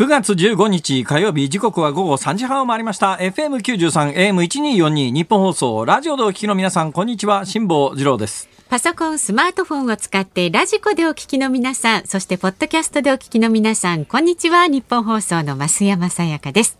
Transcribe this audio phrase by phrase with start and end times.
[0.00, 14.68] 9月15日火曜日時刻は午後3時半を回りました FM93 AM1242 日本放送ラジオでお聞きの皆さんこんにちは辛坊治郎ですパソコン、スマートフォンを使ってラジコでお聞きの皆さん、そしてポッドキャストでお聞きの皆さん、こんにちは。
[14.68, 16.78] 日本放送の増山さやかです。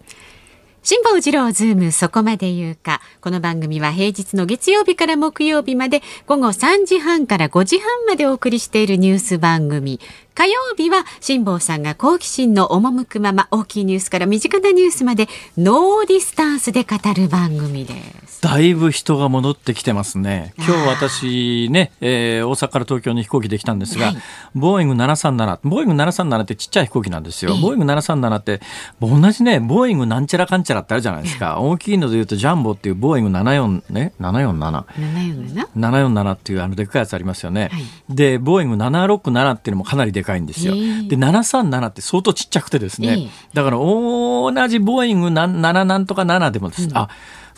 [0.82, 3.02] 辛坊治郎ズームそこまで言うか。
[3.20, 10.00] この番組は平日の月曜日から木曜日まで午後3時半から5時半までお送りしているニュース番組。
[10.34, 17.94] 火曜日は辛坊さんが好奇心の赴くまま大きいニュースから身近なニュースまで no distance で語る番組で
[18.26, 18.40] す。
[18.40, 20.54] だいぶ人が戻ってきてますね。
[20.56, 24.16] 今日私ね、えー大阪から東京に飛行機できたんですが、はい。
[24.54, 27.60] ボーイング737ボーイング737ってちっちゃい飛行機なんですよ、ええ。
[27.60, 28.60] ボーイング737って
[29.00, 31.60] 同じねボーイングなんちゃらかんちゃらってあるじゃないですか。
[31.60, 37.68] 大きいので言うとジャンボっていうボーイング74ね747 747 747っていうあのでっかいやつありますよね。
[37.70, 37.82] はい。
[38.08, 40.74] で、ボーイング767っていうのもかなりでかいんですよ。
[40.74, 43.08] ええで、737って相当ちっちゃくてですね。
[43.08, 47.08] ええだから同じボーイングな7なんとか7でもです、あ、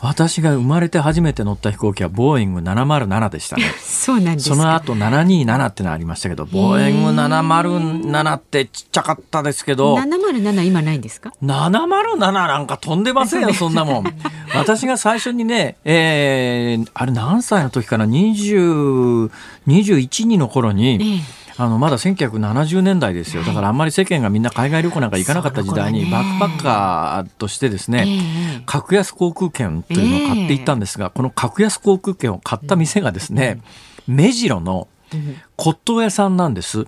[0.02, 3.72] 私が生まれて初めて乗った飛行機はボーイング707でしたね。
[3.78, 4.56] そうなんですか。
[4.56, 14.05] その後727ってのありましたけど、ボーイング707ってちっちゃかったですけど、707今ないんですか？707なんか飛んでませんよ、 そんなもん。
[14.56, 19.30] 私が最初にね、えー、あれ何歳の時かな、20、
[19.68, 23.44] 21、2の頃に、ええあの、まだ1970年代ですよ。
[23.44, 28.62] だからあんまり世間がみんな海外旅行なんか行かなかった時代に、バックパッカーとしてですね、ええ。
[28.67, 33.61] 格安航空券というのを買っていったんですが、この格安航空券を買った店がですね、
[34.08, 34.89] 目白の
[35.56, 36.86] 骨董屋さんなんです。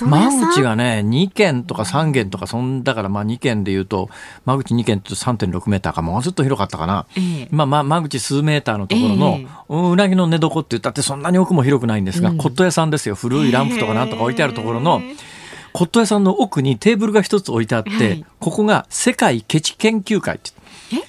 [0.00, 4.08] 間口がね、2軒とか3軒とか、そんだからまあ2軒で言うと、
[4.44, 7.06] 間口2軒と3.6メーターか、もうちょっと広かったかな。
[7.16, 13.14] ええまあまあ間口数メーターのところの、えうんうなぎの寝床って言ったってそんなに奥も広くないんですが、骨董屋さんですよ。
[13.14, 15.02] 古いランプとかなんとか置いてあるところの、
[15.72, 20.55] 骨董屋さんの奥にテーブルが一つ置いてあって、はいここが世界ケチ研究会ってえ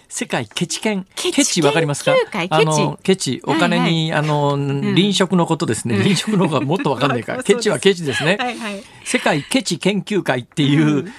[0.10, 2.14] 世界ケチ研ケチケチわかりますか？
[2.14, 4.56] 研究会あのケチお金に、あの
[4.96, 8.38] 臨食のことですね、臨食の方がもっとわかんないから、 ケチはケチですね。
[9.04, 11.12] 世界ケチ研究会っていう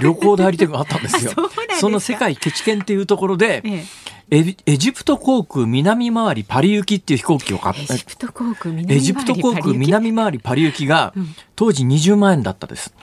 [0.00, 1.32] 旅行代理店があったんですよ。
[1.80, 3.84] その世界ケチ研っていうところで、え
[4.30, 11.12] エビエジプト航空南回りパリ行きっていう飛行機を買っエジプト航空南エジプト航空南回りパリ行きが
[11.56, 12.94] 当時20万円だったです。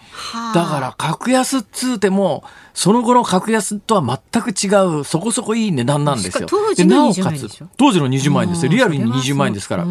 [0.53, 2.43] だから格安っつうても
[2.73, 6.47] その後の格安とは全く違うそこそこいい値段なんですよ。
[6.49, 7.67] 当時のでなお20かつ万円でしょ？
[7.77, 8.71] 当時の20万円ですよ。
[8.71, 9.85] リアルに20万円ですから。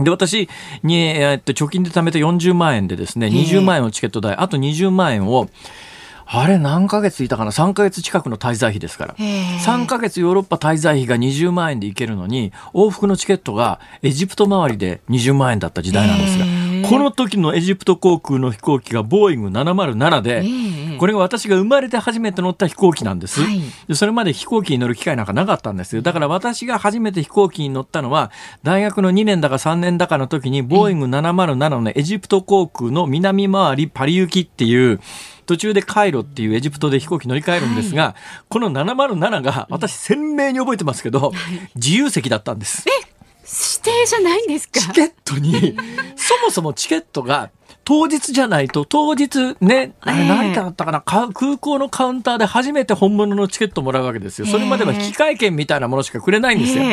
[0.00, 0.48] で私
[0.82, 5.48] に、えっと、貯金で貯めた40万円でですね20万円のチケット代あと20万円を
[6.30, 9.14] あれ何ヶ月いたかな？3ヶ月近くの滞在費ですから。
[9.14, 16.44] 3ヶ月ヨーロッパ滞在費が20万円で行けるのに往復のチケットがエジプト周りで20万円だった時代なんですが
[16.88, 20.98] この時のエジプト航空の飛行機がボーイング707で、ええ。
[20.98, 23.60] これが私が生まれて初めて乗った飛行機なんです、はい。
[23.88, 26.02] でそれまで飛行機に乗る機会なんかなかったんですよ。
[26.02, 28.30] だから私が初めて飛行機に乗ったのは
[28.62, 35.00] 大学の2年だか3年だかの時にボーイング707のエジプト航空の南回りパリ行きっていう
[35.48, 38.14] 途中でカイロっていうエジプトで飛行機乗り換えるんですが、
[38.50, 41.32] この707が私鮮明に覚えてますけど、
[41.74, 42.84] 自由席だったんです。
[43.80, 44.78] 指定じゃないんですか？
[44.80, 45.74] チケットに、
[46.16, 47.50] そもそもチケットが
[47.84, 54.46] 当日じゃないと、当日ね、あれええ成田だったかな、か空港のカウンターで初めて本物のチケットもらうわけですよ。
[54.46, 56.84] それまでは引換券みたいなものしかくれないんですよ。
[56.84, 56.86] へ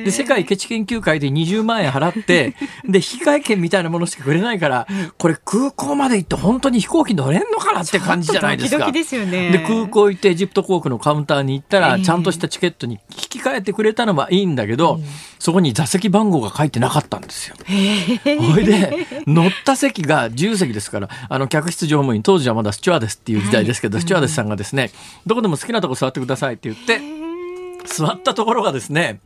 [0.00, 4.86] えで、世界ケチ研究会で20万円払って、 で、引換券みたいなものしかくれないから、
[5.18, 8.78] これ空港まで行って本当に飛行機乗れんのかなって感じじゃないですか。
[8.78, 15.00] ドキドキですよねで、空港行ってエジプト航空のカウンターに行ったら、ええちゃんとしたチケットに引き換えてくれたのはいいんだけど、
[15.38, 17.56] そこに座席番号が書いてなかったんですよ。
[17.64, 24.90] ほいで、乗った席が自由席ですから、あの、客室乗務員、当時はまだスチュワーデスっていう時代ですけど、スチュワーデスさんがですね、
[25.26, 27.00] どこでも好きなとこ座ってくださいって言って、
[27.84, 29.20] 座ったところがですね、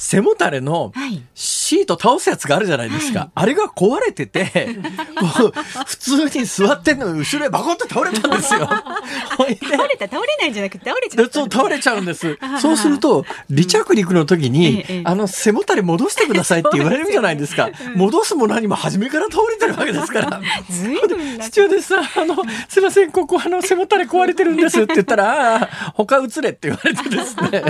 [0.00, 3.30] 背もたれのはいシシート倒すやつがあるじゃないですか。
[3.32, 4.76] あれが壊れてて、
[5.38, 8.66] こう普通に座ってんのに後ろへバコッと倒れたんですよ。
[8.66, 9.54] 倒れ
[9.96, 12.38] た倒れないんじゃなくて倒れちゃったでそう倒れちゃうんです。
[12.60, 17.70] そうすると離着陸の時に、ええあの背もたれ戻してくださいって言われるじゃないですか。
[17.94, 20.40] 戻すも何も初めから倒れてるわけですから。
[20.68, 22.36] ずいぶんなスチューデスさん、あの、
[22.68, 27.62] すいません、ここあの背もたれ壊れてるんですって言ったら、ああ、他移れって言われてですね。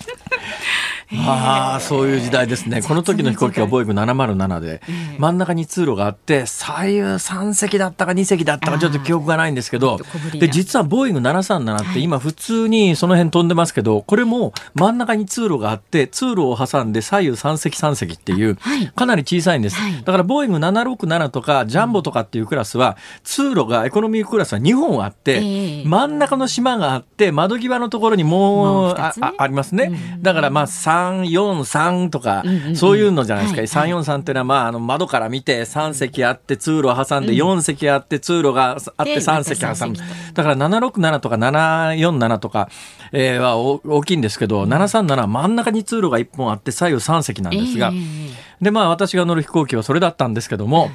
[1.26, 2.82] ああ、そういう時代ですね。
[2.82, 4.80] この時の飛行機はボーイング707で、
[5.18, 9.98] 真ん中に通路があって、左右3席だったか2席だったかちょっと記憶がないんですけど
[10.34, 19.76] で、実はボーイング737って今普通にその辺飛んでますけど、これも真ん中に通路があって、通路を挟んで左右3席3席っていうはい、かなり小さいんです。
[19.76, 20.02] はい。
[20.04, 29.89] だからボーイング767とかジャンボとかっていうクラスは、通路がエコノミークラスは2本あって、ええ真ん中の島があって窓際のところにもうあありますね、
[30.20, 32.44] だからまあ343とか、
[32.74, 39.96] そういうのじゃないですか、はい343っていうのはまああの窓から見て3席あって通路を挟んで4席あって通路があってで3席挟む。
[40.34, 42.68] だから767とか747とか、
[43.12, 50.90] えーはお大きいんですけど737は真ん中に通路が1本あって左右3席なんですが、ええでまあ私が乗る飛行機はそれだったんですけども、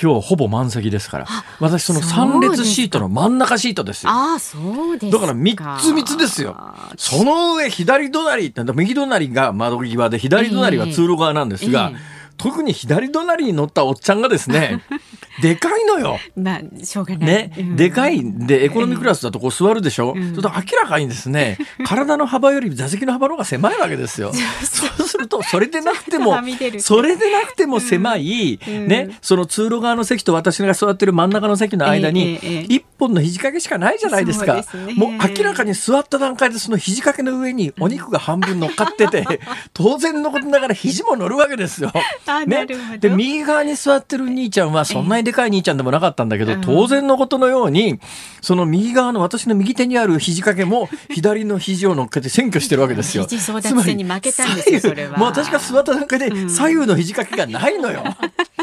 [0.00, 1.26] 今日ほぼ満席ですから
[1.58, 4.10] 私その3列シートの真ん中シートですよ。
[4.10, 4.58] ああそ
[4.90, 6.56] うですだから三つ三つですよ。
[6.98, 14.82] その上左隣って右隣が窓際で左隣は通路側なんですが、ええ特に左隣に乗ったおっちゃんがですね、
[15.42, 16.18] でかいのよ。
[16.36, 17.26] まあしょうがない。
[17.26, 17.76] ね、うん。
[17.76, 18.20] でかい。
[18.20, 18.46] ん。
[18.46, 24.32] でエコノミークラスだとこう座るでしょ、そうすると明らかにですね体の幅より座席の幅の方が狭いわけですよ。
[24.64, 25.06] そう。
[25.16, 26.36] するとそれでなくても
[26.80, 28.88] それでなくても狭い、うん。
[28.88, 32.34] ね、その通路側の席と私が座ってる真ん中の席の間に
[32.66, 34.62] 一本の肘掛けしかないじゃないですか。
[34.62, 34.94] そうですね。
[34.94, 39.40] もう明らかに座った段階でその肘掛けの上にお肉が半分乗っかってて
[39.72, 41.92] 当然のことながら肘も乗るわけですよ。
[42.26, 48.00] あなるほどで右側に座ってる兄ちゃんはそんなにでかい兄ちゃんでもなかったんだけど、うん当然のことのように
[48.40, 53.26] その右側の私の右手にある肘掛けも 左の肘を乗っけて占拠してるわけですよ。
[53.28, 58.02] 肘争奪戦に負けたんですよつまりそれはもう私が座った段階でうん左右の肘掛けがないのよ。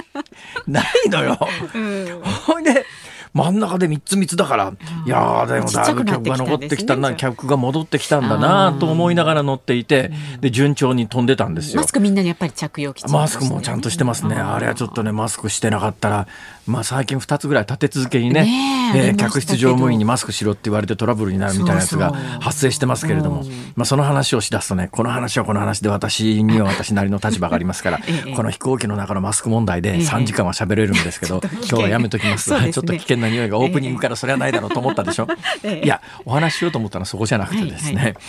[0.67, 1.37] ないのよ。
[1.73, 2.85] うんほいで
[3.33, 4.73] 真ん中で3つ3つだから、
[5.05, 11.81] いやーでもだいぶ客が残ってきたな、客が戻ってきたんだなと思いながら乗っていて、で順調に飛んでたんですよ。
[11.81, 11.87] マ。
[11.87, 14.35] スクみんなにやっぱり着用マスクもちゃんとしてますね。
[14.35, 16.27] あれはちょっとね、マスクしてなかったら、
[16.65, 23.49] まあ最近2つぐらい立て続けにね、ねええー客室乗務員にマスクしろって言われてトラブルになるみたいなやつが発生してますけれども、うん。
[23.75, 29.99] まあその話をしだすとね、この話はこの話で私には私なりの立場がありますから ええ、この飛行機の中のマスク問題でええ。
[29.99, 32.53] 3時間は喋れるんですけど、ちょっと危険今日はやめときます。
[32.53, 32.71] ね。
[32.71, 35.27] ちょっと危険な匂いがオープニングからそれはないだろうと思ったでしょ？
[35.63, 35.85] ええ。
[35.85, 38.19] いや、お話ししようと思ったのはそこじゃなくてですね、はいは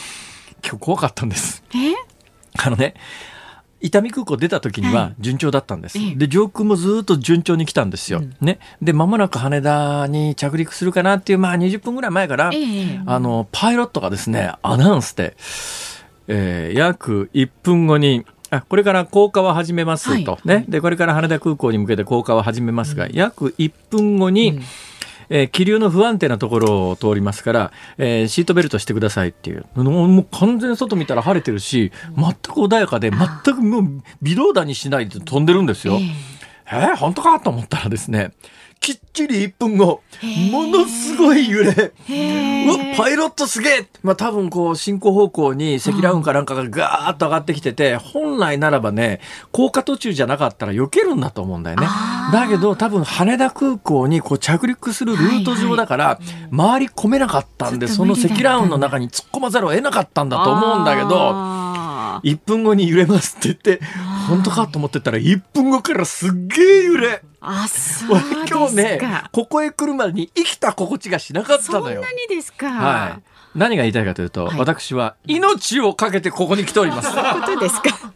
[0.67, 1.63] 今日怖かったんです。
[1.75, 1.77] え？
[2.57, 2.95] あのね、
[3.85, 5.99] 伊丹空港出た時にははい順調だったんです。
[5.99, 8.23] ええで、上空もずっと順調に来たんですよ。
[8.41, 8.59] ね。
[8.81, 15.37] で、間もなく羽田に着陸するかなっていう、まあ20分ぐらい前から、ええあの、パイロットがですね、アナウンスで、
[16.29, 20.65] えー約1分後に、あこれから降下は始めますと、はね。
[20.67, 24.61] で、これから羽田空港に向けて降下は始めますが、約1分後に、
[25.29, 29.67] えー気流の不安定なところを通りますから、えーシートベルトしてくださいっていう。
[29.75, 35.99] もうもう完全に外見たら晴れてるし、全く穏やかで、全くもう微動だにしないで飛んでるんですよ。
[36.67, 38.33] えー、本当かと思ったらですね、
[38.85, 40.03] きっちり1分後、
[40.53, 41.95] ものすごい揺れ。
[42.07, 43.89] へうわパイロットすげえ。
[44.03, 49.21] まあ多分こう進行方向に積乱雲かなんかがガーッと上がってきてて、本来ならばね、
[49.53, 51.87] 降下途中じゃなかったら避けるんだと思うんだよね。
[52.31, 56.19] だけど多分羽田空港にこう着陸するルート上だから、
[56.55, 61.64] 回り込めなかったんで、その積乱雲の中に突っ込まざるを得なかったんだと思うんだけど、あ
[62.23, 63.85] 1分後に揺れますって言って、
[64.29, 67.23] 本当かと思ってたら1分後からすっげえ揺れ。
[67.41, 69.01] あそう俺ですか今日ね、
[69.33, 72.03] ここへ来るまでに生きた心地がしなかったそんなのよ。
[72.29, 73.23] にですかはい。
[73.55, 77.11] 何が言いたいかというと、はい私は命をかけてここに来ております。
[77.13, 78.13] そういうことですか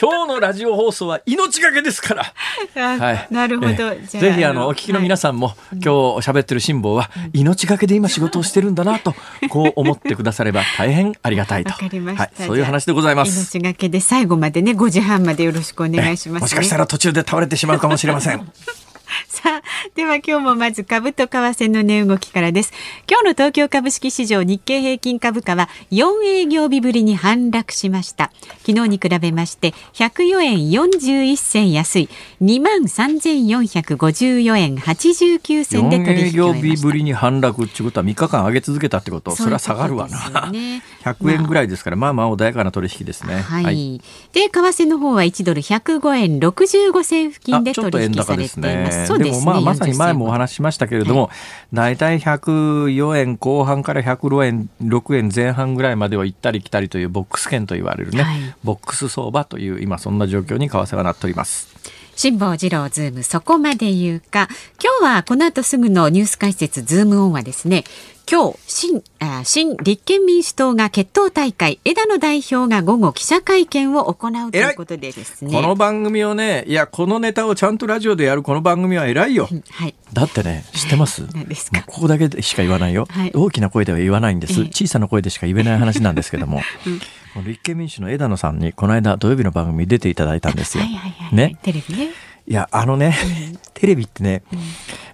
[0.00, 2.34] 今日のラジオ放送は命がけですから。
[2.76, 3.28] あはい。
[3.30, 5.88] なるほどぜひあのお聞きの皆さんも、今日
[6.28, 9.14] 喋ってる辛抱は命がけで今仕事をしてるんだなと
[9.48, 11.70] こう思ってくだされば大変ありがたいと。
[11.70, 12.30] はい。
[12.34, 13.56] そういう話でございます。
[13.56, 18.52] 命がけで最後までね5時半までよろしくお願いします、ね、もしかしたら途中で倒れてしまうかもしれません。
[19.28, 22.72] さあ、では今日もまず株と為替の値動きからです。
[23.08, 28.30] 今日の東京株式市場日経平均株価は4営業日ぶりに反落しました。
[28.66, 32.08] 昨日に比べまして104円41銭安い
[32.42, 36.72] 23,454円89銭で取引を終えました。
[36.72, 40.50] 4営業日ぶりに反落っていうことは3日間上げ続けたってことそれは下がるわな。
[40.50, 43.40] ね、100円ぐらいですから、まあまあ穏やかな取引ですね。
[43.40, 43.64] はい。
[43.64, 44.00] はい、
[44.32, 49.03] で、為替の方は1ドル105円65銭付近で取引されています。
[49.06, 49.46] そうですね。
[49.46, 51.30] まあ、まさに前もお話ししましたけれども、
[51.72, 61.74] 大体、はい、104円後半から106円、6円前半ぐらいまでは行ったり来たりというボックス圏と言われるね、はい、ボックス相場という今そんな状況に為替はなっております。
[62.16, 64.48] 辛坊治郎ズームそこまで言うか
[64.80, 67.84] 今日はこの後すぐのニュース解説ズームオンはですね
[68.30, 75.52] 今日新あ新立憲民主党が結党大会枝野代表が午後記者会見を行うということでですね。
[75.52, 81.22] この番組をねいやこのネタをちゃんとラジオでやるこの番組は偉いよ、はい、だってね知ってます？
[81.86, 86.62] ここだけでしか言わないよ、はい、大きな声では言わないんです、え小さな声でしか言えない話なんですけども、
[87.36, 91.58] うん、立憲民主の枝野さんにこの間土曜日の番組出ていただいたんですよ、はいはいはい、ね。
[91.62, 92.10] テレビね。
[92.46, 93.16] いや、あのね、
[93.74, 94.42] テレビってね、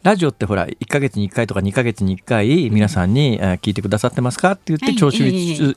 [0.03, 5.77] ラジオってほら、1ヶ月に1回とか2ヶ月に1回、皆さんに聞いてくださってますかって言って、聴取率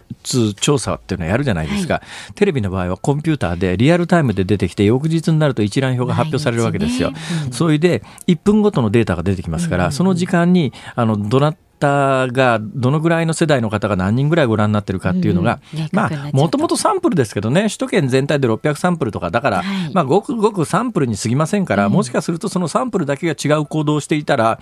[0.56, 2.02] 調査っていうのをやるじゃないですか、
[2.36, 7.12] テレビの場合はコンピューターでリアルタイムで出てきて、翌日になると一覧表が発表されるわけですよ。
[7.52, 24.60] それで、1分ごとのデータが出てきますから、その時間に、あの、どな方がどのぐらいの世代の方が何人ぐらいご覧になってるかっていうのが、うん、まあもともとサンプルですけどね首都圏全体で600サンプルとかだから、はい、まあごくごくサンプルに過ぎませんから、うん、もしかするとそのサンプルだけが違う行動をしていたら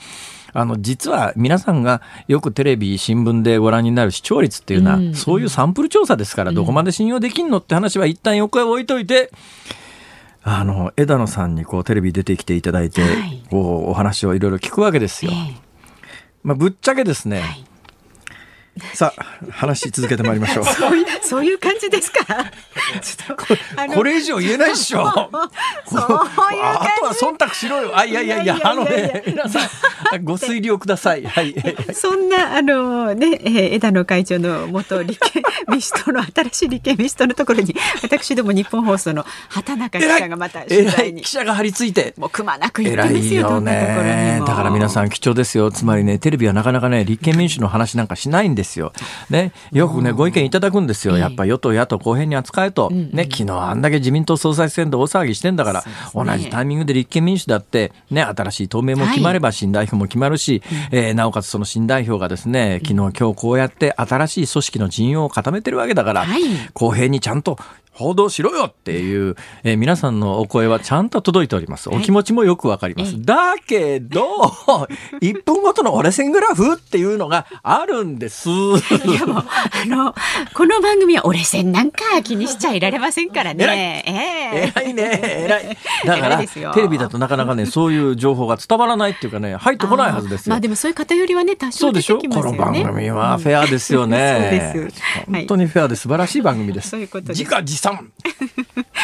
[0.54, 9.32] あの実は皆さんがよくテレビ新聞でご覧になる視聴率っていうのは、うん、そういうサンプル調査ですからどこまで信用できんのって話は一旦横へ置いといて。
[10.44, 15.32] あの枝野さんにこうテレビ出てきていただいて、はい、こうお話をいろいろ聞くわけですよ。
[15.32, 15.71] えー
[16.44, 17.44] まあ、ぶっちゃけですね、
[18.94, 20.66] さあ話し続けてまいりましょう。
[20.66, 22.26] そういうそういう感じですか？
[23.36, 23.46] こ
[23.94, 25.04] これ以上言えないっしょ。
[25.04, 26.10] そういう
[26.64, 27.98] あとは忖度しろよ。
[27.98, 31.26] あいやいやいやあのね皆さんご推理をください。
[31.26, 31.54] はい。
[31.94, 43.50] そんなあのね、えー、枝野会長の元立憲民主党の新しい立憲民主党のところに私ども日本放送の畑中記者がまた取材に記者が張り付いてもうくまなく言ってますよ。
[43.50, 44.42] よね。
[44.48, 45.72] だから皆さん貴重ですよ。
[45.72, 48.61] つまりねテレビはなかなかね立憲民主の話なんかしないんで。
[48.62, 48.94] ですよ。
[49.30, 51.18] ね、よくね、ご意見いただくんですよ。
[51.18, 52.90] やっぱ与党、野党公平に扱えと。
[52.90, 66.26] ね、昨日あんだけ自民党総裁選で大騒ぎしてんだから、同じタイミングで立憲民主だって、ね、新しい党名も決まれば新代表も決まるし、えなおかつその新代表がですね、昨日今日こうやって新しい組織の陣容を固めてるわけだから、
[66.74, 67.58] 公平にちゃんと
[68.02, 71.90] 報道しろよっていう、えー、皆さんのお声はちゃんと届いております。
[71.90, 73.24] お気持ちもよくわかります。
[73.24, 74.24] だけど、
[75.22, 78.50] 1分ごとの折れ線グラフっていうのがあるんです。
[78.50, 78.54] い
[79.14, 80.16] やもう、あの、
[80.54, 84.04] この番組は折れ線なんか気にしちゃいられませんからね。
[84.08, 85.78] えー、偉いね、偉い。
[86.06, 86.38] だから、
[86.74, 90.52] テレビだとなかなかね、そういう情報が伝わらないっていうかね、入ってこないはずですよ。
[90.52, 92.42] まあでもそういう偏りはね、多少出てきますよね。
[92.42, 92.42] そうでしょ？
[92.42, 94.72] この番組はフェアですよね。
[94.74, 95.02] そうです。
[95.32, 96.90] 本当にフェアで素晴らしい番組です。
[96.90, 97.40] そういうことです。
[97.62, 98.12] 自画自賛。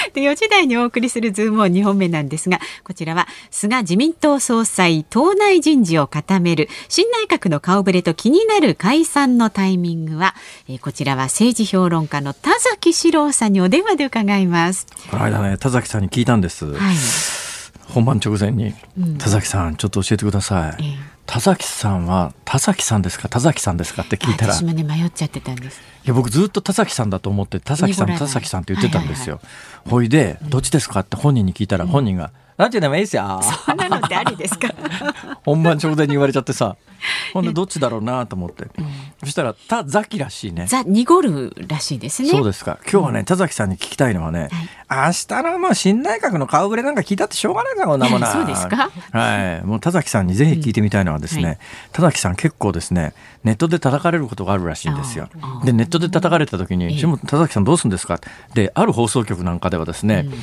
[0.13, 10.35] で4時台にお送りするズームを2本目なんですがこちらは菅自民党総裁党内人事を固める新内閣の顔ぶれと気になる解散のタイミングは、
[10.67, 14.87] えー、こちらは政治評論家の田崎史郎さんにお電話で伺います。
[15.11, 16.95] この間ね田崎さんに聞いたんです、はい、
[17.87, 20.95] 本番直前に、うん、田崎さんちょっと教えてください、えー
[21.27, 23.27] 田崎さんは田崎さんですか？
[23.27, 24.03] 田崎さんですか？
[24.03, 24.53] って聞いたら。
[24.53, 25.81] 私もね迷っちゃってたんです。
[26.05, 29.41] いや僕ずっと田崎さんだと思って田崎さん田崎さんって言ってたんですよ、
[29.89, 31.01] ほいでどっちですか？
[31.01, 33.41] って本人に聞いたら本人が、なんちゅうでもいいですよ。
[33.65, 34.69] そんなのってありですか？
[35.43, 36.77] 本番直前に言われちゃってさ。
[37.33, 38.63] ほんでどっちだろうなと思って。
[38.63, 38.71] うん、
[39.23, 40.65] そしたら、田崎らしいね。
[40.67, 42.29] ザ・濁るらしいですね。
[42.29, 42.79] そうですか。
[42.91, 44.51] 今日はね、田崎さんに聞きたいのはね、はい、
[44.89, 48.27] 明日のもう新内閣の顔ぶれなんか聞いたってしょうがないからこんなもんな。
[48.31, 48.89] そうですか？
[49.11, 49.65] はい。
[49.65, 51.57] もう田崎さんにぜひ聞いてみたいのはですね、うんはい、
[51.91, 53.13] 田崎さん結構ですね、
[53.43, 55.29] ネットで叩かれることがあるらしいんですよ。
[55.65, 58.19] で、ネットで叩かれた時に、田崎さんどうするんですか？
[58.53, 60.33] で、ある放送局なんかではですね、うん。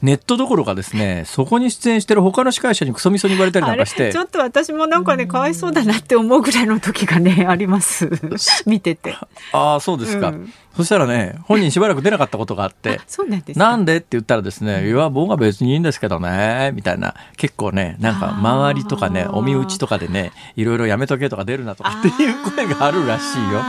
[0.00, 8.08] ネットどころかですねそこに出演してる他の司会者にクソみそに言われたりなんかしてちょっと私もなんかねかわいそうだなって思うぐらいの時がねあります。
[8.64, 9.16] 見てて。
[9.52, 23.60] ああそうですか、うん、そしたらね本人しばらく出なかったことがあってそうなんですなんでって言ったらですね、いや、僕は別にいいんですけどね、みたいな、結構ね、なんか周りとかね、お身内とかでね、いろいろやめとけとか出るなとかっていう声があるらしいよ。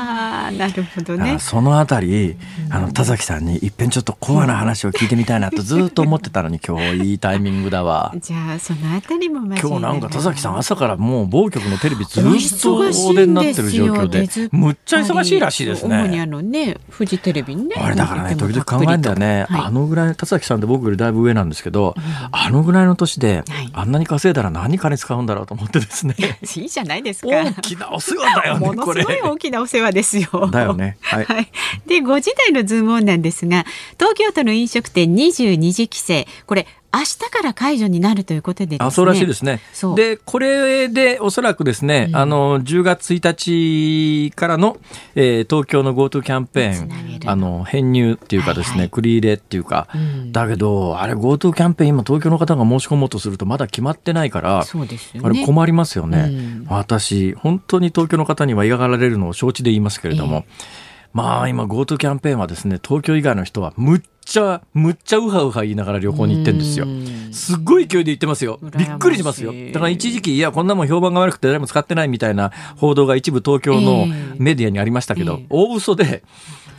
[0.47, 1.37] あなるほどね。
[1.39, 2.35] そのあたり、
[2.69, 8.13] あの、田崎さんにいっぺんちょっとコアな話を聞いてみたいなとずっと思ってたのに、 今日いいタイミングだわ。
[8.17, 16.03] じゃあ、そのあたりも今日なんか田崎さん朝からもう某局のテレビずっとお出になってる状況で、むっちゃ忙しいらしいですね。
[16.03, 17.75] 主にあのね、フジテレビね。
[17.77, 19.45] あれだからね、時々考えんだよね。
[19.49, 26.15] はい、あのぐらい、田崎さんって僕よりだいぶ上なんですけど、うん、あのぐらいの年で、はい、あんなに稼いだら何金使うんだろうと思ってですね。
[26.55, 27.27] いいじゃないですか。
[27.29, 30.28] 大きなお世話だよね、 ものすごい大きなお世話ですよ。
[30.51, 30.97] だよね。
[31.01, 31.25] はい。
[31.25, 31.51] はい、
[31.85, 33.65] で、5時台のズームオンなんですが、
[33.97, 39.61] 東京都の飲食店22時規制、これ、明日から解除になるということで、ね、あそうらしいですね。
[39.95, 44.77] で、これでおそらくですね、うん、あの、10月1日からの、
[45.13, 66.85] えー、東京の GoTo キャンペーン、あの、編入っていうかですね、はいはい、繰り入れっていうか、うん、だけど、あれ GoTo キャンペーン今東京の方が申し込もうとするとまだ決まってないから、そうですよね、あれ困りますよね、うん、私、本当に東京の方には嫌がられるのを承知で言いますけれども、えー、まあ今 GoTo キャンペーンはですね、東京以外の人はむっちゃ、むっちゃうはうは言いながら旅行に行ってんですよ。
[67.31, 68.59] すっごい勢いで行ってますよ。
[68.61, 69.51] びっくりしますよ。
[69.73, 74.05] だから一時期、いや、こんなもん評判が悪くて誰も使ってないみたいな報道が一部東京の
[74.37, 76.23] メディアにありましたけど、えー、大嘘で、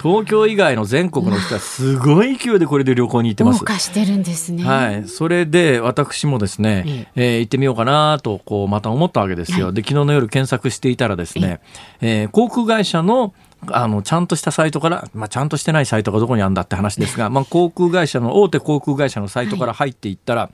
[0.00, 3.64] 東京以外の全国の人はすごい勢いでこれで旅行に行ってます。
[3.78, 4.64] してるんですね。
[4.64, 5.08] はい。
[5.08, 9.66] それで私もですね、ええー、行ってみようかなと、こう、また思ったわけですよ。
[9.66, 11.60] はい、で、昨日の夜検索していたらですね、
[12.00, 13.34] えー、航空会社の
[13.68, 20.50] あの、ちゃんとしたサイトから、まあ、ちゃんとしてないサイトがどこにあるんだって話ですが、まあ、航空会社の、大手航空会社のサイトから入っていったら、は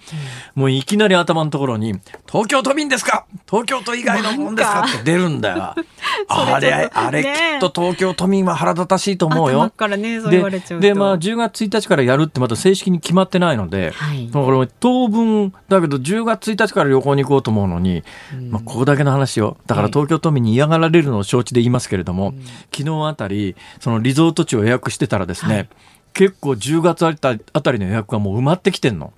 [0.56, 1.94] い、もういきなり頭のところに、
[2.26, 3.26] 東京都民ですか？
[3.48, 4.84] 東京都以外のもんですか？
[4.84, 5.74] って出るんだよ。
[6.28, 9.70] あれ、あれ、きっと東京都民は腹立たしいと思うよ。
[9.70, 18.02] からね、そう言われちゃうで、まあ、10月1日からやるってまた正式に決まってないので、はい、これ当分、だけど10月1日から旅行に行こうと思うのに、
[18.34, 22.34] うん、まあ、ここだけの話を、だから東京都民に嫌がられるのを承知で言いますけれども、
[22.72, 25.68] 昨日あたり、そのリゾート地を予約してたらですね、はい、
[26.14, 29.12] 結構10月あたあたりの予約がもう埋まってきてんの。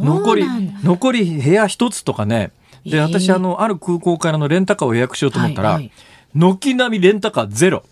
[0.00, 0.44] 残り
[0.82, 2.52] 残り部屋一つとかね。
[2.84, 5.90] で私あのある空港からのレンタカーを予約しようと思ったら、はい
[6.34, 7.84] 軒並みレンタカーゼロ。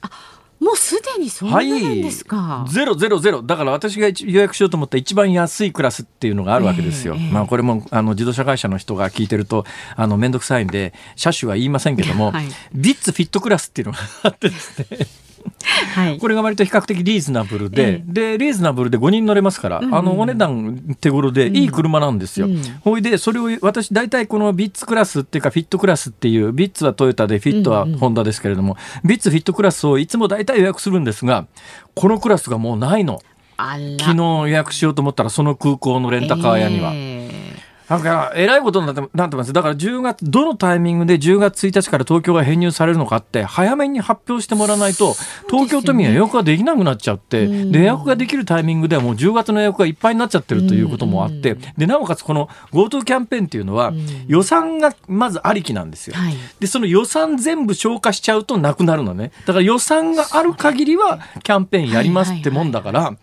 [0.58, 3.42] もうすでにそうなんですか、はい、ゼロゼロゼロ。
[3.42, 9.64] だから私が予約しようと思った一番安いクラスっていうのがあるわけですよ、えー、まあこれもあの自動車会社の人が聞いてると
[9.96, 15.25] あの面倒くさいんで車種は言いませんけども、はい、ビッツフィットクラスっていうのがあってですね
[15.94, 22.46] はい、これが割と比較的リーズナブルで、えでリーズナブルで5人乗れますから、うん、あのお値段手頃でいい車なんですよ。
[22.46, 31.46] うん、ほいでそれを私大体このビッツクラスっていうかフィットクラスっていうビッツはトヨタでフィットはホンダですけれども、うんうん、ビッツフィットクラスをいつも大体予約するんですが
[31.94, 33.20] このクラスがもうないの。
[33.58, 36.92] 昨日予約しようと思ったらその空港のレンタカー屋には。
[36.94, 37.15] えー
[37.88, 39.52] なんか、えらいことになってなってます。
[39.52, 45.14] だから10月、どのタイミングで10月1日から東京が編入されるのかって、早めに発表してもらわないと、
[45.48, 53.92] 東京都民は予約ができなくなっちゃって、で、予約ができるタイミングではもう10月の予約がいっぱいになっちゃってるということもあって、で、なおかつこの GoTo キャンペーンっていうのは、
[54.26, 56.16] 予算がまずありきなんですよ。
[56.58, 59.30] で、その予算全部消化しちゃうとなくなるのね。
[59.46, 63.14] だから予算がある限りはキャンペーンやりますってもんだから、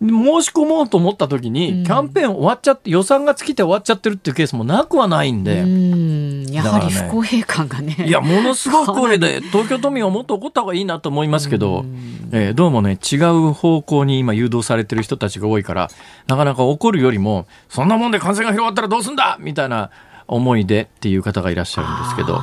[0.00, 6.46] 申し込もうと思った時に、キャンペーン終わっちゃって予算が尽きて終わっちゃってるっていうケースもなくはないんで、ん。
[6.50, 11.84] やはり不公平感がね、ね、いやものすごくこれで東京都民はもっと怒った方がいいなと思いますけど、
[12.32, 15.90] えー、どうもね違う方向に今誘導されてる人たちが多いから
[16.26, 19.90] なかなか怒るよりもそんなもんで感染が広がったらどうすんだみたいな
[20.26, 22.40] 思いでっていう方がいらっしゃるんですけど。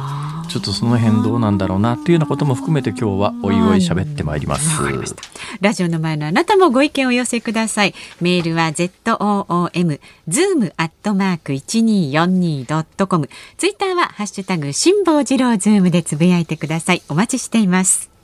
[0.48, 4.82] ちょっとその辺どうなんだろうなっていうようなことも含めて今日はおいおい喋ってまいります。
[5.62, 7.94] ラジオの前のあなたもご意見を寄せください。
[8.22, 13.30] メールは z o o m zoom アットマーク一二四二ドットコム。
[13.58, 17.02] ツイッターはハッシュタグ辛坊治郎ズームでつぶやいてください。
[17.10, 18.17] お待ちしています。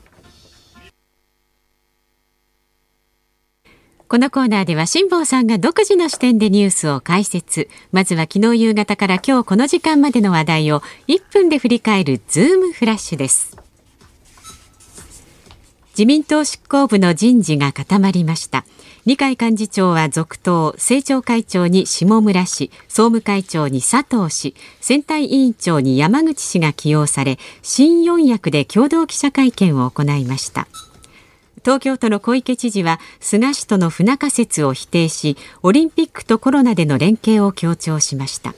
[4.13, 7.67] このコーナーでは辛坊さんが独自の視点でニュースを解説。
[7.91, 13.57] まずは昨日夕方から今日この時間までの話題を1分で振り返るズームフラッシュです。
[15.93, 18.65] 自民党執行部の人事が固まりました。
[19.07, 30.67] 二階幹事長は続投、政調会長に下村氏、総務会長に佐藤氏、選対委員長に山口氏が起用され、新四役で共同記者会見を行いました。
[31.63, 38.53] 東京都の小池知事は菅氏との不仲説を否定しオリンピックとコロナでの連携を強調しました。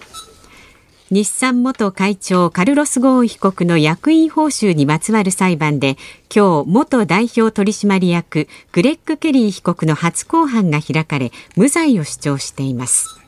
[1.12, 5.98] 日産元会長カルロス・ゴーン被告の役員報酬にまつわる裁判で
[6.36, 13.20] 今日元代表取締役グレッグ・ケリー被告の初公判が開かれ無罪を主張しています。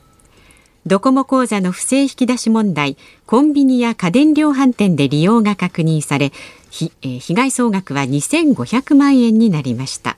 [0.86, 6.32] ドコモ口座の不正引き出し問題コンビニや家電量販店で利用が確認され
[6.70, 10.16] 被害総額は2500万円になりました。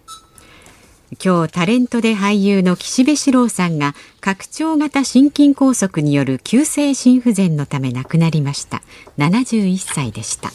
[1.22, 8.82] 今日タレントで俳優の岸辺四郎さんが拡張型心筋梗塞による急性心不全のため亡くなりました。
[9.18, 10.50] 71歳でした。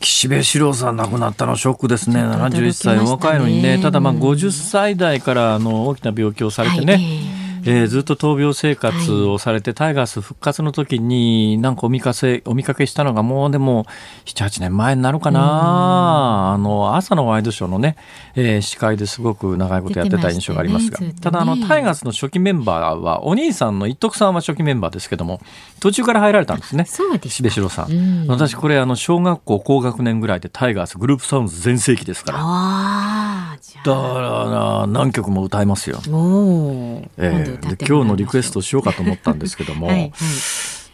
[0.00, 2.20] 岸辺四郎さん亡くなったのショックですね。
[2.20, 3.78] 71歳若いのにね。
[3.80, 13.86] ただまあ50歳代からあの大きな病気をされてね、はいえー、ずっと闘病生活をされて、はい、タイガース復活の時になんかお見かけお見かけしたのがもうでも
[14.26, 17.96] 78年前になるかな、あの朝のワイドショーのね、
[18.34, 25.40] えー、司会ですごく長いことやってた印象がありますが、ね、ただあのタイガースの初期メンバーはお兄さんの一徳さんは初期メンバーですけども
[25.80, 33.47] 途中から入られたんですねそうですしろさん、私これあの小学校高学年ぐらいでタイガースグループサウンズ全盛期ですから
[33.84, 36.00] だから何曲も歌いますよ。
[36.04, 40.12] えー、で今日のリクエストしようかと思ったんですけども、はいはい、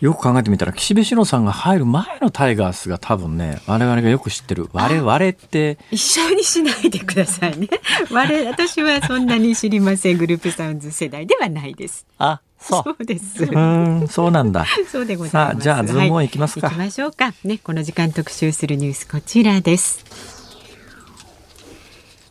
[0.05, 7.69] よく考えてみたら岸辺四郎さんが入る前のタイガースが多分ね我々がよく知ってる我々って一緒にしないでくださいね。
[8.11, 12.07] 我私はそんなに知りませんグループサウンズ世代ではないです。
[12.19, 12.83] あそう。
[12.85, 13.45] そうです。
[13.45, 14.67] うんそうなんだ。
[14.91, 15.63] そうでございます。
[15.63, 17.33] じゃあズームオンいきますか、はい、行きましょうか。
[17.45, 20.34] ねこの時間特集するニュースこちらです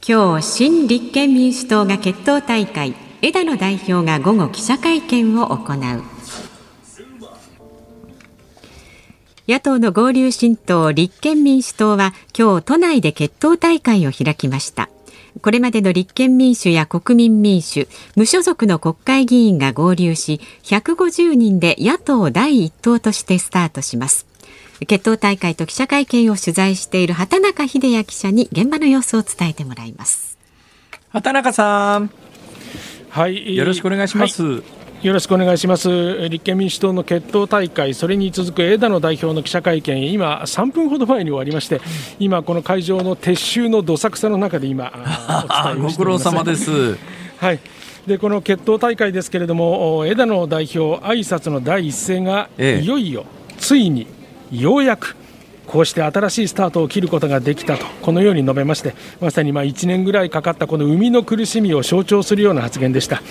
[0.06, 6.04] 今日新立憲民主党が決闘大会枝野代表が午後記者会見を行う。
[9.48, 14.90] 野党の合流新党立憲民主党は今日都内で決闘大会を開きました。
[15.42, 17.88] これまでの立憲民主や国民民主
[18.18, 24.33] 無所属の国会議員が合流し150人で野党第一党としてスタートします。
[24.86, 30.38] 決闘大会と記者会見を取材している畑中秀也記者に現場の様子を伝えてもらいます。
[31.10, 32.10] 畑中さん。
[33.10, 33.56] はい。
[33.56, 34.64] よろしくお願いします、はい。
[35.04, 36.30] よろしくお願いします。
[36.30, 41.82] 立憲民主党の決闘大会、それに続く枝野代表の記者会見、今、3分ほど前に終わりまして、
[42.20, 46.98] 今、この会場の撤収のどさくさの中で今、 お伝えをしてご苦労様です。
[47.38, 47.60] はい。
[48.08, 53.26] でこの決闘大会ですけれども、枝野代表、挨拶の第一声が、いよいよ、
[53.58, 54.08] ついに
[54.54, 55.16] ようやく
[55.66, 63.22] こうして新しいスタートを切ることができたとこのように述べましてまさにま1年ぐらいかかったこの生みの苦しみを象徴するような発言でした。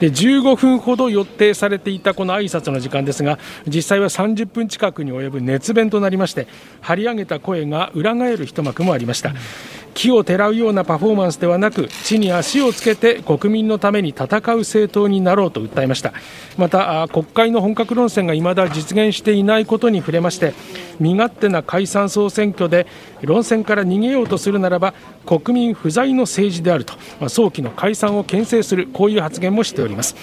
[0.00, 6.48] で15分ほど予定されていたこの挨拶の時間ですが実際は30分近くに及ぶ熱弁となりまして
[6.80, 9.34] 張り上げた声が裏返る一幕もありました、
[9.94, 14.24] 木をてらうようなパフォーマンスではなく地に足をつけて国民のために戦
[14.54, 16.12] う政党になろうと訴えました。
[16.58, 20.52] また国会の本格論戦が未だ実現していないことに触れまして
[21.00, 22.86] 身勝手な解散総選挙で
[23.22, 30.14] 論戦から逃げようとするならば国民不在の政治であると、まあ、早期の解散を牽制するこういう発言もしております。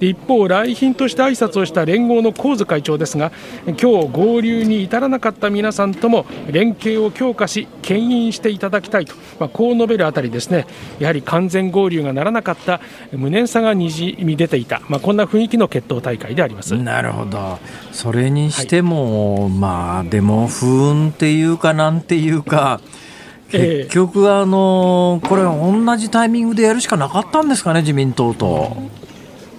[0.00, 3.32] で一方来賓として挨拶をした連合の神津会長ですが
[3.66, 10.66] 今日合流に至らなかった皆さんとも連携を強化し牽引していただきたいと、まあ、こう述べるあたりですね。
[10.98, 12.80] やはり完全合流がならなかった
[13.12, 16.76] 無念さがにじみ出ていた、まあ、こんな雰囲気の決闘大会であります。
[16.76, 17.58] なるほど。
[17.92, 22.80] それにしても、はい、まあでも不運っていうかなんていうか
[23.50, 28.76] 結局、あのこれ、同じタイミングでやるしかなかったんですかね、自民党と。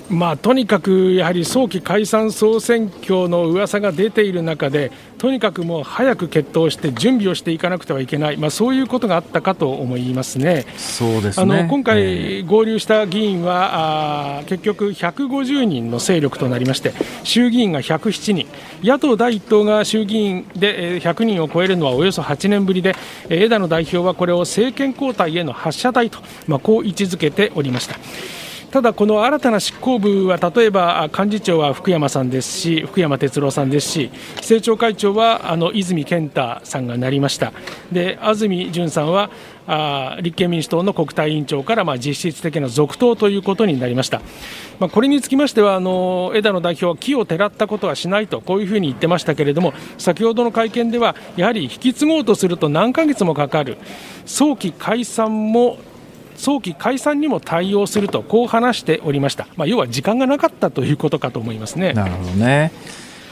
[0.10, 10.66] まあ、とにかくやはり早期解散・総選挙の噂が出ている中で、とにかくもう早く決闘して準備をしていかなくてはいけない、まあ、そういうことがあったかと思いますね。
[10.78, 16.94] そうです、ね、あの今回、合流した議員は、あ結局150人の勢力となりまして、
[17.24, 18.48] 衆議院が107人、
[18.84, 22.96] 野党第一党が衆議院で100人を超えるのはおよそ8年ぶりで、
[23.30, 27.96] 枝野代表はこれを政権交代への発射台と、まあ、こう位置づけておりました。
[28.72, 37.52] ただ、この新たな執行部は例えば幹事長は福山さんですし福山哲郎さんですし政調会長はあの泉健太さんがなりました。
[37.92, 39.32] で安住淳さんは
[39.72, 44.20] あ立憲民主党の国対委員長からまあ実質的な続投ということになりました、
[44.80, 53.78] まあ、これにつきましてはあの枝野代表は木をてらったことはしないとこういうふうに言ってましたけれども先ほどの会見ではやはり引き継ごうとすると何ヶ月もかかる
[54.26, 55.78] 早期解散も
[56.40, 61.94] 早期解散にも対応するとこう話しておりました、まあ、要は時間がなかったということかと思いますね。
[61.94, 62.72] なるほどね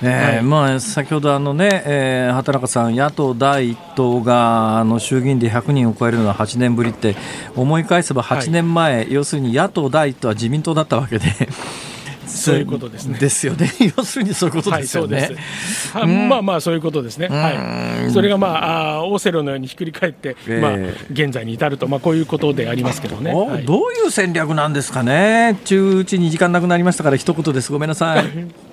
[0.04, 7.16] えー、はい、まあ、先ほどあのね、えー、畑中さん、野党第一党があの衆議院で100人を超えるのは8年ぶりって
[7.56, 11.26] 思い返せば8年前、はい、要するに野党第一党は自民党だったわけで。
[12.28, 13.18] そういうことですね。
[13.20, 13.72] ですよね。
[13.98, 15.30] 要するにそういうことですよね。
[15.94, 17.28] はい、まあまあそういうことですね。
[17.28, 18.12] はい。
[18.12, 23.34] それがまああオーセロのようにひっくり返って、えー、まあ現在に至るとまあこういうことでありますけどね。
[23.34, 25.58] はい、どういう戦略なんですかね。
[25.66, 27.72] 中うちに時間なくなりましたから一言です。
[27.72, 28.26] ごめんなさい。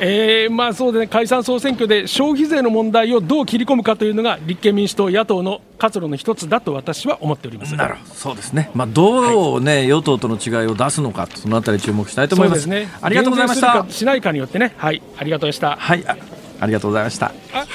[0.00, 12.68] えー、まあそうでね、解散総選挙で消費税の問題をどう切り込むかというのが立憲民主党、野党の活路の一つだと私は思っておりますなるほど、そうですね、まあ、どうね、はい、与党との違いを出すのか、そのあたり注目したいと思います。
[12.68, 13.86] ね、ありがとうございました。
[13.88, 15.76] しないかによってね、はい、ありがとうございました。
[15.76, 16.16] はい、あ
[16.60, 17.26] ありがとうございました。
[17.52, 17.66] あ、